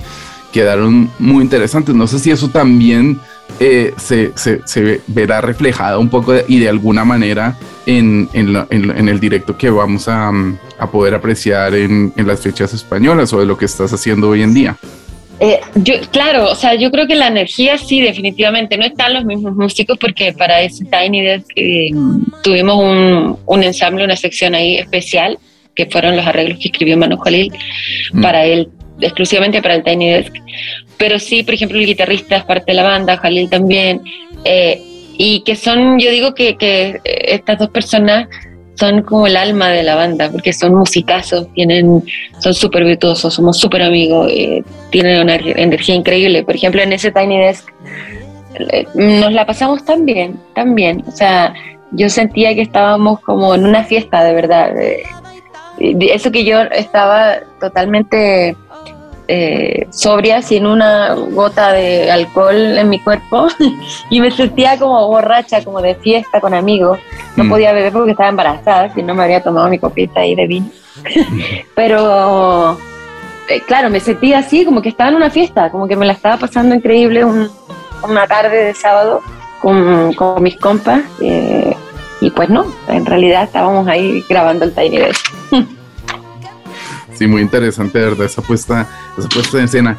quedaron 0.52 1.10
muy 1.18 1.42
interesantes. 1.42 1.96
No 1.96 2.06
sé 2.06 2.20
si 2.20 2.30
eso 2.30 2.48
también 2.48 3.18
eh, 3.60 3.94
se, 3.96 4.32
se, 4.36 5.00
verá 5.06 5.40
reflejada 5.40 5.98
un 5.98 6.08
poco 6.08 6.34
y 6.48 6.58
de 6.58 6.68
alguna 6.68 7.04
manera 7.04 7.56
en, 7.86 8.28
en, 8.32 9.08
el 9.08 9.20
directo 9.20 9.56
que 9.56 9.70
vamos 9.70 10.08
a, 10.08 10.32
a 10.78 10.90
poder 10.90 11.14
apreciar 11.14 11.74
en, 11.74 12.12
las 12.16 12.40
fechas 12.40 12.74
españolas 12.74 13.32
o 13.32 13.38
de 13.38 13.46
lo 13.46 13.56
que 13.56 13.66
estás 13.66 13.92
haciendo 13.92 14.30
hoy 14.30 14.42
en 14.42 14.54
día. 14.54 14.76
Eh, 15.40 15.60
yo, 15.76 15.94
claro, 16.10 16.50
o 16.50 16.54
sea, 16.54 16.74
yo 16.74 16.90
creo 16.90 17.06
que 17.06 17.14
la 17.14 17.28
energía 17.28 17.78
sí, 17.78 18.00
definitivamente. 18.00 18.76
No 18.76 18.86
están 18.86 19.14
los 19.14 19.24
mismos 19.24 19.54
músicos 19.54 19.98
porque 19.98 20.32
para 20.32 20.60
ese 20.62 20.84
Tiny 20.84 21.20
eh, 21.56 21.90
tuvimos 22.42 22.76
un, 22.76 23.38
un, 23.44 23.62
ensamble, 23.62 24.04
una 24.04 24.16
sección 24.16 24.54
ahí 24.54 24.78
especial, 24.78 25.38
que 25.74 25.86
fueron 25.86 26.16
los 26.16 26.26
arreglos 26.26 26.58
que 26.58 26.68
escribió 26.68 26.96
Manu 26.96 27.18
Jalil 27.18 27.52
mm. 28.12 28.22
para 28.22 28.44
él 28.44 28.68
exclusivamente 29.00 29.62
para 29.62 29.74
el 29.74 29.82
Tiny 29.82 30.10
Desk. 30.10 30.34
Pero 30.96 31.18
sí, 31.18 31.42
por 31.42 31.54
ejemplo, 31.54 31.78
el 31.78 31.86
guitarrista 31.86 32.36
es 32.36 32.44
parte 32.44 32.72
de 32.72 32.74
la 32.74 32.84
banda, 32.84 33.16
Jalil 33.16 33.50
también. 33.50 34.02
Eh, 34.44 34.80
y 35.16 35.40
que 35.40 35.56
son, 35.56 35.98
yo 35.98 36.10
digo 36.10 36.34
que, 36.34 36.56
que, 36.56 37.00
estas 37.04 37.58
dos 37.58 37.70
personas 37.70 38.28
son 38.74 39.02
como 39.02 39.26
el 39.26 39.36
alma 39.36 39.68
de 39.70 39.84
la 39.84 39.94
banda, 39.94 40.30
porque 40.30 40.52
son 40.52 40.74
musicazos, 40.74 41.52
tienen, 41.54 42.02
son 42.40 42.54
súper 42.54 42.84
virtuosos, 42.84 43.32
somos 43.32 43.58
súper 43.58 43.82
amigos, 43.82 44.30
eh, 44.32 44.62
tienen 44.90 45.22
una 45.22 45.36
energía 45.36 45.94
increíble. 45.94 46.42
Por 46.42 46.56
ejemplo, 46.56 46.82
en 46.82 46.92
ese 46.92 47.12
Tiny 47.12 47.38
Desk 47.38 47.68
eh, 48.72 48.86
nos 48.94 49.32
la 49.32 49.46
pasamos 49.46 49.84
tan 49.84 50.04
bien, 50.04 50.38
tan 50.54 50.74
bien. 50.74 51.04
O 51.06 51.12
sea, 51.12 51.54
yo 51.92 52.08
sentía 52.08 52.54
que 52.54 52.62
estábamos 52.62 53.20
como 53.20 53.54
en 53.54 53.64
una 53.64 53.84
fiesta, 53.84 54.24
de 54.24 54.34
verdad. 54.34 54.72
eso 55.78 56.32
que 56.32 56.44
yo 56.44 56.62
estaba 56.62 57.36
totalmente 57.60 58.56
eh, 59.28 59.86
sobria, 59.90 60.42
sin 60.42 60.66
una 60.66 61.14
gota 61.14 61.72
de 61.72 62.10
alcohol 62.10 62.54
en 62.54 62.88
mi 62.88 63.00
cuerpo 63.00 63.48
y 64.10 64.20
me 64.20 64.30
sentía 64.30 64.78
como 64.78 65.08
borracha, 65.08 65.64
como 65.64 65.80
de 65.80 65.94
fiesta 65.96 66.40
con 66.40 66.54
amigos. 66.54 66.98
No 67.36 67.44
mm. 67.44 67.48
podía 67.48 67.72
beber 67.72 67.92
porque 67.92 68.12
estaba 68.12 68.28
embarazada, 68.28 68.92
si 68.92 69.02
no 69.02 69.14
me 69.14 69.22
habría 69.22 69.42
tomado 69.42 69.68
mi 69.68 69.78
copita 69.78 70.20
ahí 70.20 70.34
de 70.34 70.46
vino. 70.46 70.68
Pero 71.74 72.78
eh, 73.48 73.60
claro, 73.66 73.90
me 73.90 74.00
sentía 74.00 74.38
así, 74.38 74.64
como 74.64 74.82
que 74.82 74.90
estaba 74.90 75.10
en 75.10 75.16
una 75.16 75.30
fiesta, 75.30 75.70
como 75.70 75.88
que 75.88 75.96
me 75.96 76.06
la 76.06 76.12
estaba 76.12 76.36
pasando 76.36 76.74
increíble 76.74 77.24
una 77.24 78.26
tarde 78.26 78.64
de 78.64 78.74
sábado 78.74 79.20
con, 79.60 80.12
con 80.14 80.42
mis 80.42 80.56
compas. 80.56 81.02
Eh, 81.20 81.74
y 82.20 82.30
pues 82.30 82.48
no, 82.48 82.64
en 82.88 83.04
realidad 83.04 83.44
estábamos 83.44 83.86
ahí 83.88 84.24
grabando 84.28 84.64
el 84.64 84.74
Tiny 84.74 84.98
Desk. 84.98 85.26
Sí, 87.14 87.26
muy 87.26 87.42
interesante, 87.42 87.98
verdad, 87.98 88.26
esa 88.26 88.42
puesta, 88.42 88.88
esa 89.16 89.28
puesta 89.28 89.58
en 89.58 89.64
escena. 89.64 89.98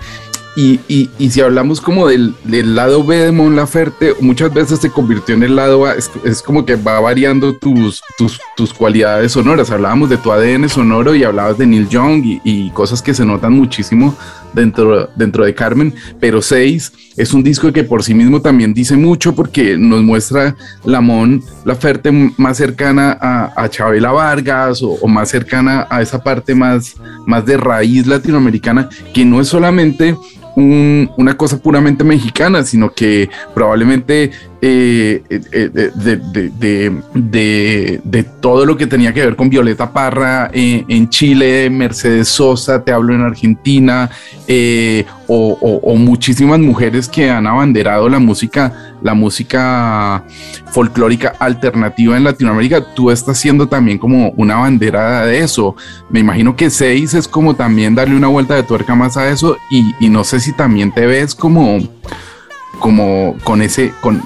Y, 0.57 0.79
y, 0.87 1.09
y, 1.19 1.31
si 1.31 1.41
hablamos 1.41 1.81
como 1.81 2.07
del, 2.07 2.33
del, 2.45 2.75
lado 2.75 3.03
B 3.03 3.17
de 3.17 3.31
Mon 3.33 3.57
Laferte, 3.57 4.13
muchas 4.21 4.53
veces 4.53 4.79
se 4.79 4.89
convirtió 4.89 5.35
en 5.35 5.43
el 5.43 5.57
lado 5.57 5.85
A, 5.85 5.95
es, 5.95 6.41
como 6.41 6.65
que 6.65 6.77
va 6.77 6.97
variando 7.01 7.53
tus, 7.53 8.01
tus, 8.17 8.39
tus, 8.55 8.73
cualidades 8.73 9.33
sonoras. 9.33 9.69
Hablábamos 9.69 10.09
de 10.09 10.15
tu 10.15 10.31
ADN 10.31 10.69
sonoro 10.69 11.13
y 11.13 11.25
hablabas 11.25 11.57
de 11.57 11.67
Neil 11.67 11.89
Young 11.89 12.39
y 12.41 12.69
cosas 12.69 13.01
que 13.01 13.13
se 13.13 13.25
notan 13.25 13.51
muchísimo 13.51 14.15
dentro, 14.55 15.09
dentro 15.15 15.45
de 15.45 15.53
Carmen, 15.53 15.93
pero 16.19 16.41
6 16.41 16.93
es 17.17 17.33
un 17.33 17.43
disco 17.43 17.71
que 17.71 17.83
por 17.83 18.03
sí 18.03 18.13
mismo 18.13 18.41
también 18.41 18.73
dice 18.73 18.97
mucho 18.97 19.35
porque 19.35 19.77
nos 19.77 20.01
muestra 20.01 20.55
la 20.83 21.01
Mon 21.01 21.43
Laferte 21.63 22.11
más 22.37 22.57
cercana 22.57 23.17
a, 23.19 23.53
a 23.55 23.69
Chabela 23.69 24.11
Vargas 24.11 24.81
o, 24.81 24.91
o, 24.91 25.07
más 25.07 25.29
cercana 25.29 25.87
a 25.89 26.01
esa 26.01 26.23
parte 26.23 26.55
más, 26.55 26.95
más 27.25 27.45
de 27.45 27.57
raíz 27.57 28.07
latinoamericana, 28.07 28.89
que 29.13 29.25
no 29.25 29.41
es 29.41 29.47
solamente 29.47 30.15
una 30.55 31.35
cosa 31.35 31.57
puramente 31.57 32.03
mexicana, 32.03 32.63
sino 32.63 32.91
que 32.91 33.29
probablemente 33.53 34.31
eh, 34.61 35.21
eh, 35.29 35.41
eh, 35.51 36.91
de, 37.13 38.23
todo 38.41 38.65
lo 38.65 38.77
que 38.77 38.87
tenía 38.87 39.13
que 39.13 39.23
ver 39.25 39.35
con 39.35 39.49
Violeta 39.49 39.91
Parra 39.91 40.49
en 40.53 41.09
Chile, 41.09 41.69
Mercedes 41.69 42.29
Sosa, 42.29 42.83
te 42.83 42.91
hablo 42.91 43.13
en 43.13 43.21
Argentina, 43.21 44.09
o, 45.27 45.95
muchísimas 45.95 46.59
mujeres 46.59 47.07
que 47.07 47.29
han 47.29 47.47
abanderado 47.47 48.09
la 48.09 48.19
música, 48.19 48.95
la 49.01 49.13
música 49.13 50.23
folclórica 50.71 51.33
alternativa 51.39 52.17
en 52.17 52.23
Latinoamérica, 52.23 52.93
tú 52.93 53.11
estás 53.11 53.37
siendo 53.37 53.67
también 53.67 53.97
como 53.97 54.29
una 54.37 54.55
bandera 54.57 55.25
de 55.25 55.39
eso. 55.39 55.75
Me 56.09 56.19
imagino 56.19 56.55
que 56.55 56.69
seis 56.69 57.13
es 57.13 57.27
como 57.27 57.55
también 57.55 57.95
darle 57.95 58.15
una 58.15 58.27
vuelta 58.27 58.55
de 58.55 58.63
tuerca 58.63 58.95
más 58.95 59.17
a 59.17 59.29
eso 59.29 59.57
y, 59.69 59.93
y 59.99 60.09
no 60.09 60.23
sé 60.23 60.39
si 60.39 60.51
también 60.53 60.91
te 60.91 61.05
ves 61.05 61.35
como 61.35 61.79
como 62.79 63.35
con 63.43 63.61
ese, 63.61 63.93
con, 64.01 64.21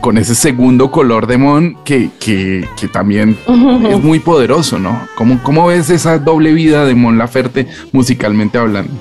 con, 0.00 0.18
ese 0.18 0.34
segundo 0.34 0.90
color 0.90 1.26
de 1.26 1.36
Mon 1.38 1.76
que, 1.84 2.10
que, 2.18 2.66
que 2.76 2.88
también 2.88 3.36
es 3.88 4.02
muy 4.02 4.18
poderoso, 4.18 4.78
¿no? 4.78 5.06
¿Cómo, 5.14 5.42
¿Cómo 5.42 5.66
ves 5.66 5.90
esa 5.90 6.18
doble 6.18 6.52
vida 6.52 6.84
de 6.84 6.94
Mon 6.94 7.18
Laferte 7.18 7.68
musicalmente 7.92 8.58
hablando? 8.58 8.92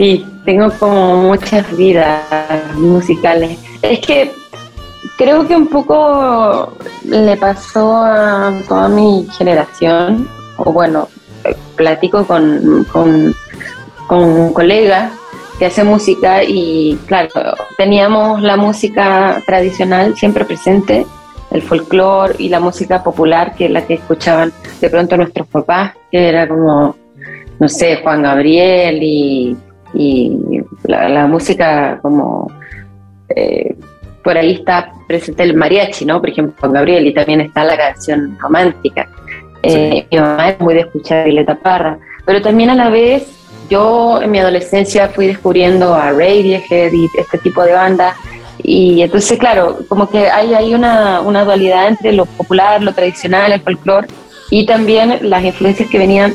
Sí, 0.00 0.24
tengo 0.46 0.70
como 0.78 1.16
muchas 1.28 1.76
vidas 1.76 2.24
musicales. 2.74 3.58
Es 3.82 3.98
que 3.98 4.32
creo 5.18 5.46
que 5.46 5.54
un 5.54 5.66
poco 5.66 6.72
le 7.04 7.36
pasó 7.36 7.96
a 7.96 8.50
toda 8.66 8.88
mi 8.88 9.28
generación, 9.36 10.26
o 10.56 10.72
bueno, 10.72 11.06
platico 11.76 12.24
con, 12.24 12.86
con, 12.90 13.34
con 14.06 14.54
colegas 14.54 15.12
que 15.58 15.66
hace 15.66 15.84
música 15.84 16.44
y 16.44 16.98
claro, 17.04 17.28
teníamos 17.76 18.40
la 18.40 18.56
música 18.56 19.42
tradicional 19.44 20.16
siempre 20.16 20.46
presente, 20.46 21.06
el 21.50 21.60
folclore 21.60 22.36
y 22.38 22.48
la 22.48 22.58
música 22.58 23.02
popular, 23.02 23.54
que 23.54 23.66
es 23.66 23.70
la 23.70 23.86
que 23.86 23.94
escuchaban 23.94 24.50
de 24.80 24.88
pronto 24.88 25.18
nuestros 25.18 25.46
papás, 25.48 25.92
que 26.10 26.26
era 26.26 26.48
como, 26.48 26.96
no 27.58 27.68
sé, 27.68 28.00
Juan 28.02 28.22
Gabriel 28.22 28.98
y, 29.02 29.58
la, 30.84 31.26
música 31.26 31.98
como... 32.02 32.50
Eh, 33.34 33.76
por 34.22 34.36
ahí 34.36 34.52
está 34.52 34.92
presente 35.08 35.42
el 35.42 35.56
mariachi, 35.56 36.04
¿no? 36.04 36.20
Por 36.20 36.28
ejemplo, 36.28 36.54
Juan 36.60 36.72
Gabriel, 36.72 37.06
y 37.06 37.14
también 37.14 37.40
está 37.40 37.64
la 37.64 37.76
canción 37.76 38.36
romántica. 38.38 39.08
Eh, 39.62 40.06
mi 40.10 40.18
mamá 40.18 40.50
es 40.50 40.60
muy 40.60 40.74
de 40.74 40.80
escuchar 40.80 41.24
Violeta 41.24 41.54
Parra, 41.54 41.98
pero 42.24 42.40
también 42.42 42.70
a 42.70 42.74
la 42.74 42.90
vez 42.90 43.40
yo 43.70 44.20
en 44.20 44.30
mi 44.30 44.38
adolescencia 44.38 45.08
fui 45.08 45.28
descubriendo 45.28 45.94
a 45.94 46.10
Radiohead 46.10 46.92
y 46.92 47.08
este 47.16 47.38
tipo 47.38 47.62
de 47.62 47.72
bandas. 47.72 48.16
Y 48.62 49.00
entonces, 49.00 49.38
claro, 49.38 49.78
como 49.88 50.10
que 50.10 50.28
hay, 50.28 50.52
hay 50.54 50.74
una, 50.74 51.20
una 51.20 51.44
dualidad 51.44 51.88
entre 51.88 52.12
lo 52.12 52.26
popular, 52.26 52.82
lo 52.82 52.92
tradicional, 52.92 53.52
el 53.52 53.60
folclore, 53.60 54.08
y 54.50 54.66
también 54.66 55.18
las 55.22 55.44
influencias 55.44 55.88
que 55.88 55.98
venían 55.98 56.34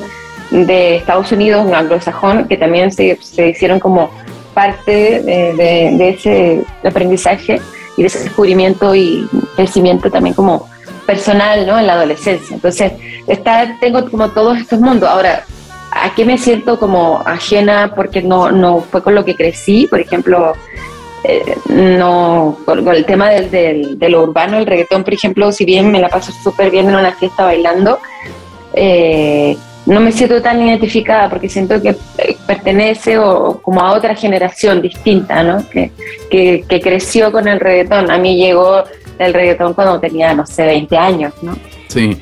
de 0.52 0.98
Estados 0.98 1.32
Unidos, 1.32 1.66
un 1.66 1.76
anglosajón, 1.76 2.48
que 2.48 2.58
también 2.58 2.92
se, 2.92 3.18
se 3.22 3.50
hicieron 3.50 3.80
como 3.80 4.10
parte 4.56 5.22
de, 5.22 6.10
ese 6.10 6.64
aprendizaje 6.84 7.62
y 7.98 8.02
de 8.02 8.08
ese 8.08 8.24
descubrimiento 8.24 8.96
y 8.96 9.28
crecimiento 9.56 10.10
también 10.10 10.34
como 10.34 10.68
personal, 11.06 11.68
¿no? 11.68 11.78
En 11.78 11.86
la 11.86 11.94
adolescencia. 11.94 12.56
Entonces, 12.56 12.94
está, 13.28 13.78
tengo 13.80 14.10
como 14.10 14.30
todos 14.30 14.58
estos 14.58 14.80
mundos. 14.80 15.08
Ahora, 15.08 15.46
¿a 15.92 16.16
qué 16.16 16.26
me 16.26 16.38
siento 16.38 16.80
como 16.80 17.22
ajena 17.26 17.94
porque 17.96 18.24
no, 18.24 18.52
no 18.52 18.82
fue 18.82 19.04
con 19.04 19.14
lo 19.14 19.24
que 19.24 19.36
crecí? 19.36 19.88
Por 19.88 20.00
ejemplo, 20.00 20.54
eh, 21.26 21.58
no, 21.70 22.58
con, 22.66 22.88
el 22.88 23.06
tema 23.06 23.30
del, 23.30 23.52
del, 23.52 24.00
de 24.00 24.10
lo 24.10 24.24
urbano, 24.24 24.58
el 24.58 24.66
reggaetón, 24.66 25.04
por 25.04 25.14
ejemplo, 25.14 25.52
si 25.52 25.66
bien 25.66 25.92
me 25.92 26.00
la 26.00 26.10
paso 26.10 26.32
súper 26.44 26.72
bien 26.72 26.90
en 26.90 26.96
una 26.96 27.12
fiesta 27.12 27.44
bailando, 27.44 28.00
eh, 28.74 29.58
no 29.86 30.00
me 30.00 30.12
siento 30.12 30.42
tan 30.42 30.62
identificada 30.62 31.30
porque 31.30 31.48
siento 31.48 31.82
que 31.82 31.96
eh, 32.18 32.38
pertenece 32.48 33.18
o, 33.18 33.60
como 33.62 33.82
a 33.82 33.94
otra 33.94 34.16
generación 34.16 34.82
distinta, 34.82 35.44
¿no? 35.44 35.68
Que, 35.70 35.92
que, 36.30 36.66
que, 36.68 36.82
creció 36.82 37.32
con 37.32 37.48
el 37.48 37.60
reggaetón. 37.60 38.10
A 38.10 38.18
mí 38.18 38.38
llegó 38.38 38.84
el 39.20 39.34
reggaetón 39.34 39.74
cuando 39.74 40.00
tenía, 40.00 40.34
no 40.34 40.46
sé, 40.46 40.66
20 40.66 40.98
años, 40.98 41.34
¿no? 41.42 41.56
Sí, 41.88 42.18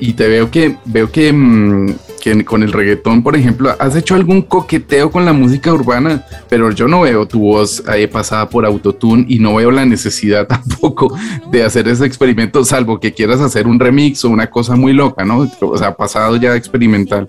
y 0.00 0.12
te 0.12 0.28
veo 0.28 0.50
que, 0.50 0.76
veo 0.84 1.10
que, 1.10 1.32
mmm, 1.32 1.94
que, 2.20 2.44
con 2.44 2.62
el 2.62 2.72
reggaetón, 2.72 3.22
por 3.22 3.36
ejemplo, 3.36 3.74
has 3.78 3.96
hecho 3.96 4.14
algún 4.14 4.42
coqueteo 4.42 5.10
con 5.10 5.24
la 5.24 5.32
música 5.32 5.72
urbana, 5.72 6.24
pero 6.48 6.70
yo 6.70 6.88
no 6.88 7.02
veo 7.02 7.26
tu 7.26 7.40
voz 7.40 7.82
ahí 7.88 8.06
pasada 8.06 8.48
por 8.48 8.64
autotune 8.64 9.24
y 9.28 9.38
no 9.38 9.56
veo 9.56 9.70
la 9.70 9.84
necesidad 9.84 10.46
tampoco 10.48 11.16
de 11.50 11.62
hacer 11.62 11.88
ese 11.88 12.06
experimento, 12.06 12.64
salvo 12.64 13.00
que 13.00 13.12
quieras 13.12 13.40
hacer 13.40 13.66
un 13.66 13.78
remix 13.78 14.24
o 14.24 14.30
una 14.30 14.48
cosa 14.48 14.76
muy 14.76 14.92
loca, 14.92 15.24
¿no? 15.24 15.48
O 15.60 15.78
sea, 15.78 15.94
pasado 15.94 16.36
ya 16.36 16.54
experimental. 16.54 17.26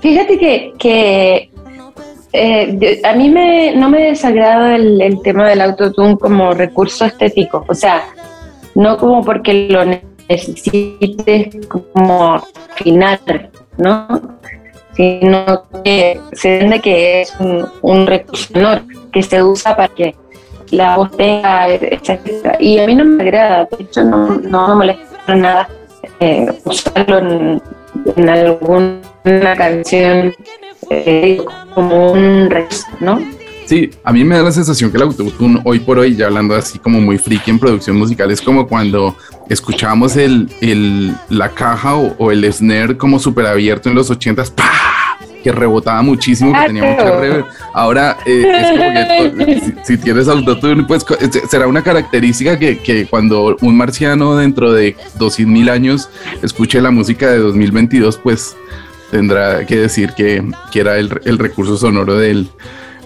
Fíjate 0.00 0.38
que, 0.38 0.72
que 0.78 1.50
eh, 2.32 3.00
a 3.04 3.12
mí 3.14 3.28
me, 3.30 3.76
no 3.76 3.88
me 3.88 4.02
desagrada 4.04 4.76
el, 4.76 5.00
el 5.00 5.22
tema 5.22 5.48
del 5.48 5.60
autotune 5.60 6.16
como 6.18 6.52
recurso 6.54 7.04
estético, 7.04 7.64
o 7.68 7.74
sea, 7.74 8.02
no 8.74 8.96
como 8.96 9.22
porque 9.22 9.68
lo 9.68 9.84
necesites 10.28 11.66
como 11.66 12.42
final, 12.76 13.50
¿no? 13.78 14.38
Sino 14.94 15.62
que 15.84 16.20
se 16.32 16.54
entiende 16.54 16.80
que 16.80 17.22
es 17.22 17.34
un, 17.40 17.66
un 17.82 18.06
recurso 18.06 18.80
que 19.12 19.22
se 19.22 19.42
usa 19.42 19.74
para 19.74 19.88
que 19.88 20.14
la 20.70 20.96
voz 20.96 21.10
tenga, 21.16 21.68
etc. 21.68 22.56
Y 22.58 22.78
a 22.78 22.86
mí 22.86 22.94
no 22.94 23.04
me 23.04 23.22
agrada, 23.22 23.68
de 23.70 23.84
hecho 23.84 24.02
no, 24.04 24.36
no 24.36 24.68
me 24.68 24.74
molesta 24.74 25.34
nada 25.34 25.68
eh, 26.20 26.46
usarlo 26.64 27.18
en, 27.18 28.28
alguna 28.28 29.56
canción 29.56 30.32
eh, 30.90 31.44
como 31.74 32.12
un 32.12 32.50
resto, 32.50 32.90
¿no? 33.00 33.18
Sí, 33.72 33.88
a 34.04 34.12
mí 34.12 34.22
me 34.22 34.36
da 34.36 34.42
la 34.42 34.52
sensación 34.52 34.90
que 34.90 34.98
el 34.98 35.04
autotune 35.04 35.62
hoy 35.64 35.78
por 35.78 35.98
hoy, 35.98 36.14
ya 36.14 36.26
hablando 36.26 36.54
así 36.54 36.78
como 36.78 37.00
muy 37.00 37.16
friki 37.16 37.52
en 37.52 37.58
producción 37.58 37.96
musical, 37.96 38.30
es 38.30 38.42
como 38.42 38.68
cuando 38.68 39.16
escuchamos 39.48 40.14
el, 40.18 40.50
el 40.60 41.16
la 41.30 41.48
caja 41.48 41.94
o, 41.96 42.14
o, 42.18 42.30
el 42.30 42.52
snare 42.52 42.98
como 42.98 43.18
súper 43.18 43.46
abierto 43.46 43.88
en 43.88 43.94
los 43.94 44.10
ochentas, 44.10 44.50
¡pah! 44.50 45.16
que 45.42 45.50
rebotaba 45.50 46.02
muchísimo, 46.02 46.52
que 46.52 46.66
tenía 46.66 46.84
mucha 46.84 47.18
reverb. 47.18 47.46
Ahora 47.72 48.18
eh, 48.26 48.44
es 48.46 48.70
como 48.72 49.46
que 49.46 49.60
si, 49.86 49.96
si, 49.96 50.02
tienes 50.02 50.28
autotune, 50.28 50.84
pues 50.84 51.06
será 51.48 51.66
una 51.66 51.82
característica 51.82 52.58
que, 52.58 52.76
que 52.76 53.06
cuando 53.06 53.56
un 53.62 53.74
marciano 53.74 54.36
dentro 54.36 54.70
de 54.70 54.96
200 55.18 55.50
mil 55.50 55.70
años 55.70 56.10
escuche 56.42 56.78
la 56.82 56.90
música 56.90 57.30
de 57.30 57.38
2022, 57.38 58.18
pues 58.18 58.54
tendrá 59.10 59.64
que 59.64 59.76
decir 59.76 60.12
que, 60.14 60.44
que 60.70 60.80
era 60.80 60.98
el, 60.98 61.22
el 61.24 61.38
recurso 61.38 61.78
sonoro 61.78 62.18
del, 62.18 62.50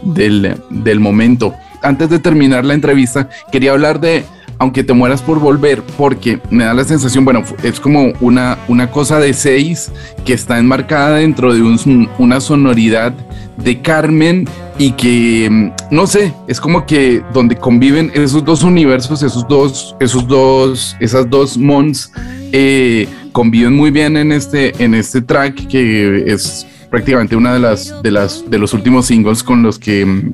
del, 0.03 0.57
del 0.71 1.01
momento. 1.01 1.55
Antes 1.83 2.11
de 2.11 2.19
terminar 2.19 2.65
la 2.65 2.75
entrevista, 2.75 3.29
quería 3.53 3.73
hablar 3.73 4.01
de 4.01 4.25
aunque 4.59 4.85
te 4.85 4.93
mueras 4.93 5.23
por 5.23 5.39
volver, 5.39 5.83
porque 5.99 6.41
me 6.51 6.65
da 6.65 6.75
la 6.75 6.85
sensación, 6.85 7.25
bueno, 7.25 7.43
es 7.63 7.79
como 7.79 8.13
una, 8.21 8.59
una 8.69 8.91
cosa 8.91 9.19
de 9.19 9.33
seis 9.33 9.93
que 10.25 10.33
está 10.33 10.59
enmarcada 10.59 11.17
dentro 11.17 11.53
de 11.53 11.63
un, 11.63 12.09
una 12.19 12.41
sonoridad 12.41 13.13
de 13.59 13.81
Carmen 13.83 14.49
y 14.79 14.93
que, 14.93 15.73
no 15.91 16.07
sé, 16.07 16.33
es 16.47 16.61
como 16.61 16.87
que 16.87 17.23
donde 17.33 17.57
conviven 17.57 18.11
esos 18.15 18.45
dos 18.45 18.63
universos, 18.63 19.23
esos 19.23 19.47
dos, 19.49 19.97
esos 20.01 20.27
dos, 20.27 20.97
esas 21.01 21.29
dos 21.29 21.57
mons, 21.59 22.13
eh, 22.53 23.07
conviven 23.33 23.75
muy 23.75 23.91
bien 23.91 24.17
en 24.17 24.33
este, 24.33 24.73
en 24.83 24.95
este 24.95 25.21
track 25.21 25.67
que 25.67 26.25
es 26.27 26.67
prácticamente 26.91 27.37
una 27.37 27.55
de 27.55 27.61
las, 27.61 28.03
de 28.03 28.11
las, 28.11 28.49
de 28.49 28.59
los 28.59 28.73
últimos 28.75 29.07
singles 29.07 29.43
con 29.43 29.63
los 29.63 29.79
que 29.79 30.33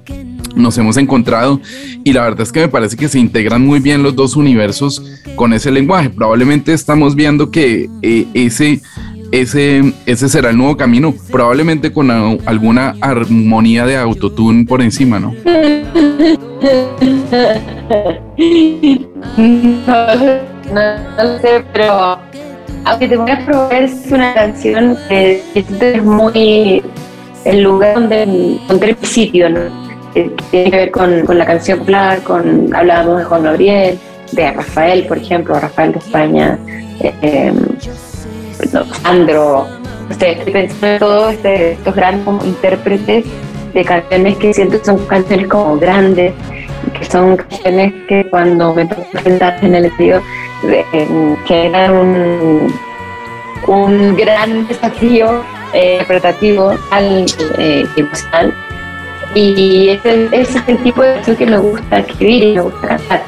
nos 0.54 0.76
hemos 0.78 0.96
encontrado 0.96 1.60
y 2.04 2.12
la 2.12 2.22
verdad 2.22 2.42
es 2.42 2.52
que 2.52 2.60
me 2.60 2.68
parece 2.68 2.96
que 2.96 3.08
se 3.08 3.18
integran 3.18 3.64
muy 3.64 3.80
bien 3.80 4.02
los 4.02 4.14
dos 4.14 4.36
universos 4.36 5.02
con 5.36 5.52
ese 5.52 5.70
lenguaje. 5.70 6.10
Probablemente 6.10 6.72
estamos 6.72 7.14
viendo 7.14 7.50
que 7.50 7.88
eh, 8.02 8.26
ese, 8.34 8.80
ese, 9.30 9.92
ese 10.06 10.28
será 10.28 10.50
el 10.50 10.58
nuevo 10.58 10.76
camino, 10.76 11.14
probablemente 11.30 11.92
con 11.92 12.10
a, 12.10 12.32
alguna 12.44 12.94
armonía 13.00 13.86
de 13.86 13.96
autotune 13.96 14.66
por 14.66 14.82
encima, 14.82 15.18
¿no? 15.18 15.34
No, 20.74 20.96
no 21.16 21.38
sé, 21.40 21.64
pero 21.72 22.18
aunque 22.84 23.08
te 23.08 23.16
voy 23.16 23.30
a 23.30 23.44
probar 23.44 23.82
es 23.82 24.10
una 24.10 24.34
canción 24.34 24.96
que, 25.08 25.42
que 25.54 25.64
es 25.94 26.04
muy 26.04 26.82
el 27.44 27.62
lugar 27.62 27.94
donde 27.94 28.22
encontré 28.22 28.90
el 28.90 29.06
sitio, 29.06 29.48
¿no? 29.48 29.60
que 30.14 30.30
tiene 30.50 30.70
que 30.70 30.76
ver 30.76 30.90
con, 30.90 31.24
con 31.24 31.38
la 31.38 31.46
canción 31.46 31.78
popular, 31.80 32.22
con, 32.22 32.74
hablábamos 32.74 33.18
de 33.18 33.24
Juan 33.24 33.42
Gabriel, 33.44 33.98
de 34.32 34.52
Rafael, 34.52 35.06
por 35.06 35.18
ejemplo, 35.18 35.58
Rafael 35.58 35.92
de 35.92 35.98
España, 35.98 36.58
eh, 37.00 37.52
no, 38.72 38.84
Sandro, 38.94 39.66
o 40.10 40.14
sea, 40.18 40.32
estoy 40.32 40.52
pensando 40.52 40.86
en 40.86 40.98
todos 40.98 41.32
este, 41.32 41.72
estos 41.72 41.94
grandes 41.94 42.24
como 42.24 42.44
intérpretes 42.44 43.24
de 43.72 43.84
canciones 43.84 44.36
que 44.36 44.52
siento 44.52 44.78
que 44.78 44.84
son 44.84 44.98
canciones 45.06 45.48
como 45.48 45.78
grandes, 45.78 46.34
que 46.98 47.04
son 47.06 47.36
canciones 47.36 47.94
que 48.08 48.28
cuando 48.28 48.74
me 48.74 48.86
presentar 48.86 49.64
en 49.64 49.74
el 49.74 49.86
estudio 49.86 50.22
eh, 50.64 51.36
generan 51.46 51.92
un, 51.92 52.74
un 53.66 54.16
gran 54.16 54.66
desafío 54.66 55.44
eh, 55.72 55.92
interpretativo 55.94 56.74
al 56.90 57.26
eh, 57.58 57.86
emocional 57.96 58.54
y 59.34 59.88
ese, 59.88 60.28
es 60.32 60.54
el 60.66 60.78
tipo 60.82 61.02
de 61.02 61.14
canción 61.14 61.36
que 61.36 61.46
me 61.46 61.58
gusta 61.58 61.98
escribir 62.00 62.42
y 62.44 62.54
me 62.54 62.60
gusta 62.60 62.88
cantar. 62.88 63.22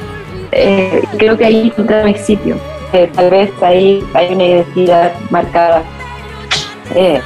Eh, 0.51 1.01
creo 1.17 1.37
que 1.37 1.45
ahí 1.45 1.67
encontré 1.67 2.03
mi 2.03 2.15
sitio. 2.15 2.57
Eh, 2.93 3.09
tal 3.13 3.29
vez 3.29 3.51
ahí 3.61 4.03
hay 4.13 4.33
una 4.33 4.43
identidad 4.45 5.13
marcada, 5.31 5.83
eh, 6.93 7.19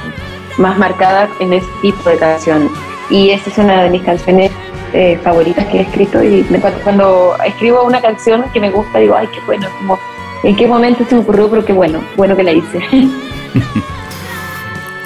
más 0.56 0.78
marcada 0.78 1.28
en 1.40 1.52
ese 1.52 1.66
tipo 1.82 2.08
de 2.08 2.16
canción. 2.16 2.70
Y 3.10 3.30
esa 3.30 3.50
es 3.50 3.58
una 3.58 3.82
de 3.84 3.90
mis 3.90 4.02
canciones 4.02 4.50
eh, 4.92 5.18
favoritas 5.22 5.66
que 5.66 5.78
he 5.78 5.80
escrito. 5.82 6.22
Y 6.22 6.42
cuando, 6.60 6.80
cuando, 6.80 7.36
escribo 7.44 7.84
una 7.84 8.00
canción 8.00 8.44
que 8.52 8.60
me 8.60 8.70
gusta, 8.70 8.98
digo, 8.98 9.16
ay, 9.16 9.28
qué 9.32 9.40
bueno, 9.46 9.68
como, 9.78 9.98
en 10.42 10.56
qué 10.56 10.66
momento 10.66 11.04
se 11.08 11.14
me 11.14 11.20
ocurrió, 11.20 11.48
pero 11.48 11.64
qué 11.64 11.72
bueno, 11.72 12.00
bueno 12.16 12.36
que 12.36 12.42
la 12.42 12.52
hice. 12.52 12.80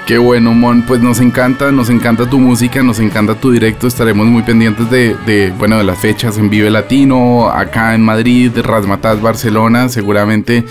Qué 0.06 0.18
bueno, 0.18 0.52
Mon. 0.52 0.82
Pues 0.82 1.00
nos 1.00 1.18
encanta, 1.20 1.72
nos 1.72 1.88
encanta 1.88 2.28
tu 2.28 2.38
música, 2.38 2.82
nos 2.82 3.00
encanta 3.00 3.36
tu 3.36 3.50
directo. 3.50 3.86
Estaremos 3.86 4.26
muy 4.26 4.42
pendientes 4.42 4.90
de, 4.90 5.16
de 5.24 5.50
bueno, 5.56 5.78
de 5.78 5.84
las 5.84 5.98
fechas 5.98 6.36
en 6.36 6.50
Vive 6.50 6.68
Latino, 6.68 7.48
acá 7.48 7.94
en 7.94 8.02
Madrid, 8.02 8.52
Rasmatas, 8.54 9.22
Barcelona. 9.22 9.88
Seguramente 9.88 10.64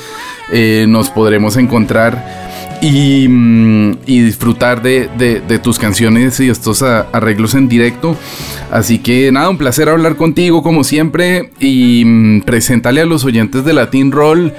eh, 0.51 0.85
nos 0.87 1.09
podremos 1.09 1.57
encontrar 1.57 2.42
y, 2.83 3.29
y 4.05 4.21
disfrutar 4.21 4.81
de, 4.81 5.09
de, 5.17 5.39
de, 5.39 5.57
tus 5.57 5.79
canciones 5.79 6.37
y 6.41 6.49
estos 6.49 6.81
arreglos 6.81 7.55
en 7.55 7.69
directo. 7.69 8.17
Así 8.71 8.99
que 8.99 9.31
nada, 9.31 9.49
un 9.49 9.57
placer 9.57 9.87
hablar 9.87 10.17
contigo 10.17 10.61
como 10.61 10.83
siempre 10.83 11.51
y 11.61 12.03
um, 12.03 12.41
presentarle 12.41 12.99
a 12.99 13.05
los 13.05 13.23
oyentes 13.23 13.63
de 13.63 13.71
Latin 13.71 14.11
Roll. 14.11 14.53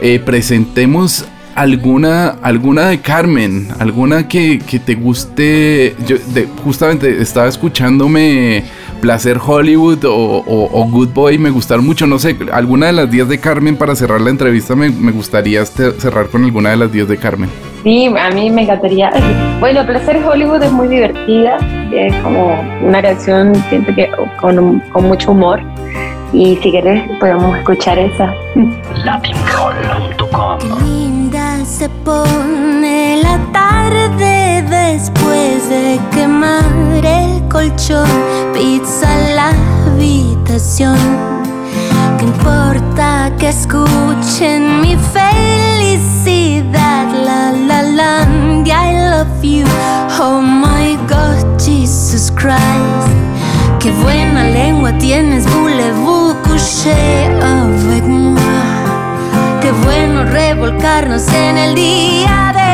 Eh, 0.00 0.22
presentemos 0.24 1.26
alguna, 1.54 2.28
alguna 2.40 2.86
de 2.88 3.00
Carmen, 3.00 3.68
alguna 3.78 4.26
que, 4.26 4.58
que 4.60 4.78
te 4.78 4.94
guste. 4.94 5.94
Yo 6.06 6.16
de, 6.32 6.48
justamente 6.64 7.20
estaba 7.20 7.46
escuchándome 7.46 8.64
Placer 9.00 9.38
Hollywood 9.44 10.04
o, 10.04 10.14
o, 10.14 10.80
o, 10.80 10.84
Good 10.86 11.10
Boy, 11.10 11.38
me 11.38 11.50
gustaron 11.50 11.86
mucho. 11.86 12.06
No 12.06 12.18
sé, 12.18 12.36
alguna 12.52 12.86
de 12.86 12.92
las 12.92 13.10
10 13.10 13.28
de 13.28 13.38
Carmen 13.38 13.76
para 13.76 13.94
cerrar 13.94 14.20
la 14.20 14.30
entrevista, 14.30 14.74
me, 14.76 14.90
me 14.90 15.12
gustaría 15.12 15.64
cerrar 15.64 16.28
con 16.28 16.44
alguna 16.44 16.70
de 16.70 16.76
las 16.76 16.92
10 16.92 17.08
de 17.08 17.16
Carmen. 17.16 17.50
Sí, 17.82 18.06
a 18.06 18.30
mí 18.30 18.50
me 18.50 18.62
encantaría. 18.62 19.10
Bueno, 19.58 19.86
Placer 19.86 20.22
Hollywood 20.24 20.62
es 20.62 20.72
muy 20.72 20.88
divertida, 20.88 21.56
es 21.92 22.14
como 22.16 22.60
una 22.82 23.00
canción, 23.00 23.54
siento 23.68 23.94
que 23.94 24.10
con, 24.40 24.80
con 24.92 25.04
mucho 25.04 25.32
humor. 25.32 25.60
Y 26.32 26.56
si 26.62 26.70
querés, 26.70 27.02
podemos 27.18 27.58
escuchar 27.58 27.98
esa. 27.98 28.32
Latinroll.com 29.04 30.58
se 31.70 31.88
pone 32.04 33.22
la 33.22 33.38
tarde 33.52 34.39
después 34.68 35.68
de 35.68 36.00
quemar 36.12 36.64
el 37.04 37.46
colchón, 37.48 38.08
pizza 38.52 39.08
la 39.34 39.52
habitación. 39.86 40.98
¿Qué 42.18 42.24
importa 42.24 43.32
que 43.38 43.48
escuchen 43.48 44.80
mi 44.80 44.96
felicidad? 45.12 47.06
La 47.24 47.52
la 47.52 47.82
la, 47.82 48.26
I 48.66 48.92
love 49.10 49.42
you. 49.42 49.64
Oh 50.20 50.40
my 50.42 50.96
God, 51.08 51.58
Jesus 51.58 52.30
Christ. 52.30 53.08
Qué 53.78 53.90
buena 54.02 54.44
lengua 54.44 54.92
tienes, 54.98 55.46
voulez-vous 55.46 56.34
coucher 56.42 57.30
avec 57.42 58.04
moi? 58.04 58.40
Qué 59.62 59.72
bueno 59.84 60.24
revolcarnos 60.24 61.26
en 61.32 61.56
el 61.56 61.74
día 61.74 62.52
de 62.54 62.69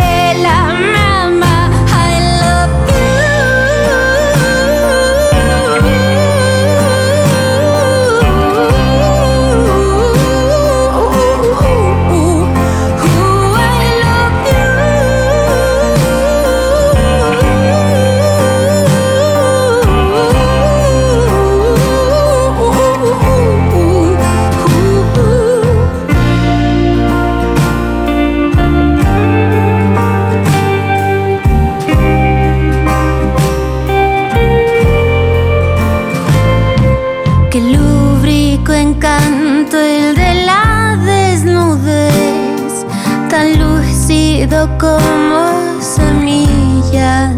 quedo 44.57 44.79
como 44.79 45.81
semilla 45.81 47.31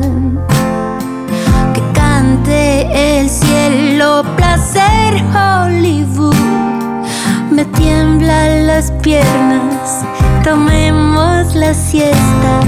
que 1.75 1.83
cante 1.93 3.19
el 3.19 3.29
cielo, 3.29 4.23
placer 4.37 5.23
Hollywood. 5.35 6.35
Me 7.51 7.65
tiemblan 7.65 8.69
las 8.69 8.93
piernas, 9.03 10.05
tomemos 10.45 11.55
la 11.57 11.75
siesta. 11.75 12.61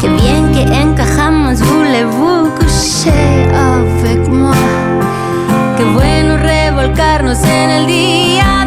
Qué 0.00 0.08
bien 0.08 0.52
que 0.52 0.62
encajamos, 0.62 1.60
voulez-vous 1.60 2.50
avec 3.54 4.28
moi. 4.28 4.56
Qué 5.76 5.84
bueno 5.84 6.36
revolcarnos 6.36 7.42
en 7.44 7.70
el 7.70 7.86
día. 7.86 8.57